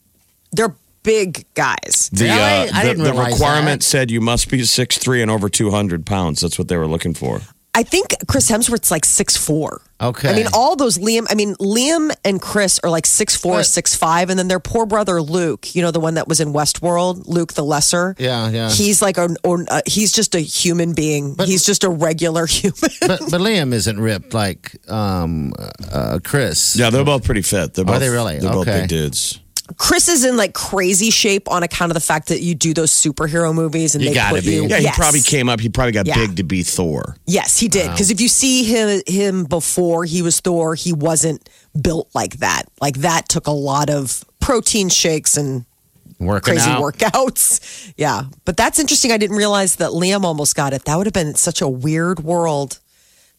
They're 0.51 0.75
big 1.03 1.45
guys. 1.55 2.09
The, 2.13 2.25
Really? 2.25 2.39
uh, 2.39 2.71
I 2.73 2.83
the, 2.83 2.89
didn't 2.89 3.03
the 3.03 3.13
requirement 3.13 3.81
that. 3.81 3.85
said 3.85 4.11
you 4.11 4.21
must 4.21 4.49
be 4.49 4.63
six 4.63 4.97
three 4.97 5.21
and 5.21 5.29
over 5.29 5.49
200 5.49 6.05
pounds. 6.05 6.41
That's 6.41 6.57
what 6.57 6.67
they 6.69 6.77
were 6.77 6.87
looking 6.87 7.13
for. 7.13 7.41
I 7.79 7.83
think 7.83 8.13
Chris 8.27 8.51
Hemsworth's 8.51 8.91
like 8.91 9.05
six 9.05 9.37
four. 9.37 9.81
Okay. 10.01 10.29
I 10.29 10.35
mean, 10.35 10.47
all 10.53 10.75
those 10.75 10.97
Liam. 10.97 11.25
I 11.29 11.35
mean, 11.35 11.55
Liam 11.55 12.11
and 12.25 12.41
Chris 12.41 12.77
are 12.83 12.89
like 12.89 13.05
six 13.05 13.37
four, 13.37 13.59
But- 13.59 13.67
six 13.67 13.95
five, 13.95 14.29
and 14.29 14.37
then 14.37 14.49
their 14.49 14.59
poor 14.59 14.85
brother 14.85 15.21
Luke. 15.21 15.73
You 15.73 15.81
know, 15.83 15.91
the 15.91 16.01
one 16.01 16.15
that 16.15 16.27
was 16.27 16.41
in 16.41 16.51
Westworld, 16.51 17.25
Luke 17.27 17.53
the 17.53 17.63
Lesser. 17.63 18.15
Yeah, 18.19 18.49
yeah. 18.49 18.69
He's 18.69 19.01
like 19.01 19.17
a, 19.17 19.29
or, 19.45 19.63
uh, 19.69 19.79
he's 19.85 20.11
just 20.11 20.35
a 20.35 20.41
human 20.41 20.93
being. 20.93 21.35
But- 21.35 21.47
he's 21.47 21.65
just 21.65 21.85
a 21.85 21.89
regular 21.89 22.45
human. 22.47 22.91
but 22.99 23.19
but 23.31 23.39
Liam 23.39 23.71
isn't 23.71 23.97
ripped 23.97 24.33
like 24.33 24.75
um 24.89 25.53
uh 25.89 26.19
Chris. 26.21 26.75
Yeah, 26.75 26.89
they're 26.89 27.05
both 27.05 27.23
pretty 27.23 27.43
fit. 27.43 27.75
They're 27.75 27.83
Are 27.85 27.93
both, 27.93 27.99
they 28.01 28.09
really? 28.09 28.39
They're 28.39 28.51
both 28.51 28.65
big 28.65 28.89
dudes. 28.89 29.39
Chris 29.77 30.07
is 30.09 30.25
in 30.25 30.35
like 30.37 30.53
crazy 30.53 31.09
shape 31.11 31.49
on 31.51 31.63
account 31.63 31.91
of 31.91 31.93
the 31.93 31.99
fact 31.99 32.27
that 32.29 32.41
you 32.41 32.55
do 32.55 32.73
those 32.73 32.91
superhero 32.91 33.53
movies 33.53 33.93
and 33.95 34.03
You 34.03 34.09
they 34.09 34.15
gotta 34.15 34.35
put 34.35 34.45
be. 34.45 34.51
you. 34.55 34.67
Yeah, 34.67 34.77
he 34.77 34.83
Yes. 34.83 34.95
probably 34.95 35.21
came 35.21 35.47
up. 35.49 35.59
He 35.59 35.69
probably 35.69 35.91
got 35.91 36.05
Yeah. 36.07 36.15
big 36.15 36.35
to 36.37 36.43
be 36.43 36.63
Thor. 36.63 37.15
Yes, 37.27 37.59
he 37.59 37.67
did. 37.67 37.91
Because 37.91 38.09
if 38.11 38.19
you 38.19 38.27
see 38.27 38.63
him 38.63 39.01
him 39.07 39.43
before 39.45 40.05
he 40.05 40.21
was 40.21 40.39
Thor, 40.39 40.75
he 40.75 40.91
wasn't 40.93 41.47
built 41.79 42.09
like 42.13 42.37
that. 42.39 42.63
Like 42.81 42.97
that 42.99 43.29
took 43.29 43.47
a 43.47 43.51
lot 43.51 43.89
of 43.89 44.23
protein 44.39 44.89
shakes 44.89 45.37
and 45.37 45.65
working 46.19 46.55
crazy 46.55 46.69
out. 46.69 46.81
workouts. 46.81 47.59
Yeah, 47.97 48.23
but 48.45 48.55
that's 48.57 48.79
interesting. 48.79 49.11
I 49.11 49.17
didn't 49.17 49.35
realize 49.37 49.75
that 49.75 49.91
Liam 49.91 50.23
almost 50.23 50.55
got 50.55 50.73
it. 50.73 50.85
That 50.85 50.97
would 50.97 51.05
have 51.07 51.13
been 51.13 51.35
such 51.35 51.61
a 51.61 51.67
weird 51.67 52.23
world. 52.23 52.79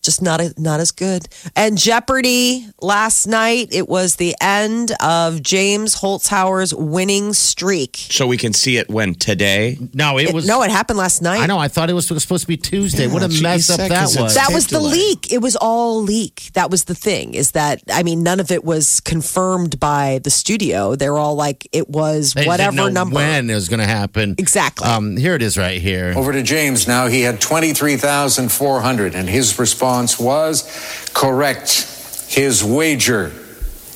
Just 0.02 0.22
not 0.22 0.40
a, 0.40 0.54
not 0.56 0.80
as 0.80 0.92
good. 0.92 1.28
And 1.54 1.76
Jeopardy 1.76 2.66
last 2.80 3.26
night. 3.26 3.68
It 3.70 3.86
was 3.86 4.16
the 4.16 4.34
end 4.40 4.92
of 5.00 5.42
James 5.42 5.96
Holzhauer's 5.96 6.74
winning 6.74 7.34
streak. 7.34 7.96
So 8.08 8.26
we 8.26 8.38
can 8.38 8.54
see 8.54 8.78
it 8.78 8.88
when 8.88 9.14
today. 9.14 9.76
No, 9.92 10.16
it 10.18 10.28
It- 10.28 10.34
was. 10.34 10.46
no, 10.46 10.62
it 10.62 10.70
happened 10.70 10.98
last 10.98 11.20
night. 11.20 11.40
I 11.40 11.46
know. 11.46 11.58
I 11.58 11.68
thought 11.68 11.90
it 11.90 11.92
was 11.92 12.06
supposed 12.06 12.28
to 12.42 12.46
be 12.46 12.56
Tuesday. 12.56 13.06
what 13.08 13.22
a 13.22 13.28
mess 13.28 13.68
up 13.68 13.76
that- 13.76 13.90
that 13.90 13.98
'cause 14.00 14.16
was. 14.18 14.34
That 14.36 14.52
was 14.52 14.66
the 14.68 14.78
delay. 14.78 14.90
leak. 14.92 15.32
It 15.32 15.42
was 15.42 15.54
all 15.56 16.02
leak. 16.02 16.48
That 16.54 16.70
was 16.70 16.84
the 16.84 16.94
thing. 16.94 17.34
Is 17.34 17.50
that 17.50 17.82
I 17.92 18.02
mean, 18.02 18.22
none 18.22 18.40
of 18.40 18.50
it 18.50 18.64
was 18.64 19.00
confirmed 19.00 19.78
by 19.80 20.20
the 20.24 20.30
studio. 20.30 20.96
They 20.96 21.10
were 21.10 21.18
all 21.18 21.34
like, 21.34 21.68
it 21.72 21.90
was 21.90 22.32
They 22.32 22.46
whatever 22.46 22.70
didn't 22.70 22.76
know 22.94 23.00
number. 23.00 23.16
when 23.16 23.50
it 23.50 23.54
was 23.54 23.68
going 23.68 23.80
to 23.80 23.86
happen. 23.86 24.34
Exactly. 24.38 24.86
Um, 24.88 25.16
here 25.18 25.34
it 25.34 25.42
is 25.42 25.58
right 25.58 25.80
here. 25.80 26.14
Over 26.16 26.32
to 26.32 26.42
James 26.42 26.88
now. 26.88 27.06
He 27.08 27.20
had 27.22 27.38
23,400, 27.40 29.14
and 29.14 29.28
his 29.28 29.58
response 29.58 29.89
was 30.18 31.10
correct. 31.12 31.86
His 32.28 32.62
wager, 32.62 33.32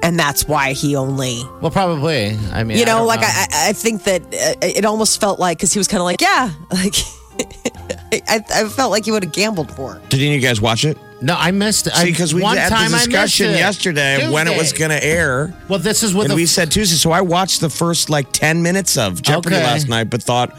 and 0.05 0.17
that's 0.19 0.47
why 0.47 0.73
he 0.73 0.95
only, 0.95 1.43
Well, 1.61 1.73
probably. 1.73 2.39
I 2.53 2.63
mean, 2.63 2.79
you 2.79 2.85
know, 2.85 2.99
don't 2.99 3.07
like 3.09 3.21
I, 3.23 3.47
I 3.51 3.69
I 3.71 3.73
think 3.73 4.05
that 4.05 4.23
uh, 4.23 4.55
it 4.63 4.85
almost 4.85 5.21
felt 5.21 5.41
like 5.41 5.59
because 5.59 5.73
he 5.73 5.81
was 5.81 5.89
kind 5.89 6.01
of 6.01 6.05
like, 6.05 6.21
"Yeah," 6.21 6.51
like 6.71 6.95
I, 8.29 8.45
I 8.55 8.69
felt 8.69 8.93
like 8.93 9.05
he 9.05 9.11
would 9.11 9.25
have 9.25 9.33
gambled 9.33 9.77
more. 9.77 10.01
Did 10.11 10.21
any 10.21 10.37
of 10.37 10.43
you 10.43 10.49
guys 10.49 10.61
watch 10.61 10.85
it? 10.85 10.97
No, 11.23 11.35
I 11.39 11.51
missed 11.53 11.87
it. 11.87 11.95
See, 11.95 12.07
because 12.11 12.35
we 12.35 12.43
one 12.43 12.57
had 12.57 12.69
time 12.69 12.91
the 12.91 12.97
discussion 12.99 13.51
it. 13.51 13.57
yesterday 13.59 14.29
when 14.31 14.49
it 14.49 14.57
was 14.57 14.73
going 14.73 14.91
to 14.91 15.03
air. 15.05 15.55
Well, 15.69 15.79
this 15.79 16.03
is 16.03 16.15
what 16.15 16.29
the 16.29 16.35
we 16.35 16.47
said 16.47 16.71
Tuesday. 16.71 16.97
So 16.97 17.13
I 17.13 17.21
watched 17.21 17.61
the 17.61 17.71
first 17.71 18.11
like 18.11 18.33
10 18.33 18.63
minutes 18.63 18.99
of 18.99 19.23
Jeopardy 19.23 19.57
Okay. 19.57 19.65
last 19.65 19.89
night, 19.89 20.11
but 20.11 20.23
thought, 20.23 20.57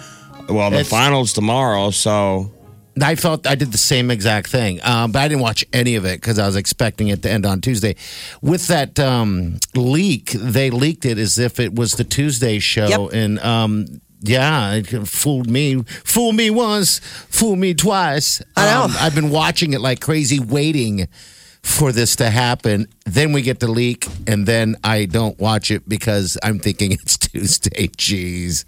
well, 0.49 0.69
the 0.69 0.77
It's- 0.79 0.89
finals 0.89 1.33
tomorrow. 1.33 1.91
So 1.91 2.51
I 3.01 3.15
felt 3.15 3.45
I 3.47 3.55
did 3.55 3.71
the 3.71 3.77
same 3.77 4.09
exact 4.11 4.49
thing, 4.49 4.79
um, 4.83 5.11
but 5.11 5.19
I 5.23 5.27
didn't 5.27 5.41
watch 5.41 5.65
any 5.73 5.95
of 5.95 6.05
it 6.05 6.21
because 6.21 6.37
I 6.39 6.45
was 6.45 6.55
expecting 6.55 7.07
it 7.09 7.23
to 7.23 7.31
end 7.31 7.45
on 7.45 7.59
Tuesday. 7.59 7.95
With 8.41 8.67
that 8.67 8.99
um, 8.99 9.57
leak, 9.75 10.31
they 10.31 10.69
leaked 10.69 11.05
it 11.05 11.17
as 11.17 11.37
if 11.39 11.59
it 11.59 11.75
was 11.75 11.93
the 11.93 12.03
Tuesday 12.03 12.59
show, 12.59 12.87
Yep. 12.87 13.13
and 13.13 13.39
um, 13.39 13.87
yeah, 14.23 14.73
it 14.73 14.87
fooled 15.07 15.49
me. 15.49 15.83
Fool 15.83 16.31
me 16.33 16.49
once, 16.49 16.99
fool 17.29 17.55
me 17.55 17.73
twice. 17.73 18.41
I 18.57 18.65
know. 18.65 18.83
Um, 18.85 18.93
I've 18.99 19.13
been 19.13 19.29
watching 19.29 19.73
it 19.73 19.81
like 19.81 19.99
crazy, 20.01 20.39
waiting 20.39 21.07
for 21.61 21.91
this 21.91 22.15
to 22.17 22.29
happen. 22.29 22.87
Then 23.05 23.31
we 23.33 23.41
get 23.41 23.59
the 23.59 23.67
leak, 23.69 24.07
and 24.27 24.45
then 24.45 24.75
I 24.83 25.05
don't 25.05 25.37
watch 25.39 25.69
it 25.71 25.87
because 25.87 26.37
I'm 26.43 26.59
thinking 26.59 26.91
it's 27.01 27.17
Tuesday. 27.17 27.87
Jeez. 27.89 28.65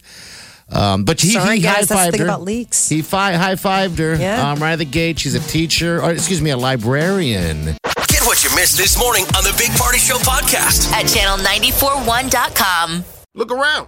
Um, 0.68 1.04
but 1.06 1.22
he, 1.22 1.30
Sorry, 1.34 1.58
he 1.58 1.62
guys, 1.62 1.88
that's 1.88 1.90
the 1.90 1.96
high-fived 1.96 2.18
her. 2.20 2.24
about 2.26 2.42
leaks. 2.42 2.90
He 2.90 3.02
fi- 3.04 3.34
high 3.34 3.54
fived 3.54 4.00
her 4.00 4.16
Yeah. 4.16 4.50
um, 4.52 4.60
right 4.60 4.72
at 4.74 4.80
the 4.80 4.86
gate. 4.86 5.20
She's 5.20 5.36
a 5.36 5.40
teacher, 5.40 6.02
or 6.02 6.12
excuse 6.12 6.42
me, 6.42 6.50
a 6.50 6.58
librarian. 6.58 7.66
Get 8.08 8.24
what 8.26 8.44
you 8.44 8.50
missed 8.56 8.76
this 8.78 8.98
morning 8.98 9.26
on 9.38 9.44
the 9.44 9.54
Big 9.60 9.70
Party 9.78 10.00
Show 10.00 10.18
podcast. 10.18 10.92
At 10.92 11.06
channel941.com. 11.06 13.04
Look 13.36 13.52
around. 13.52 13.88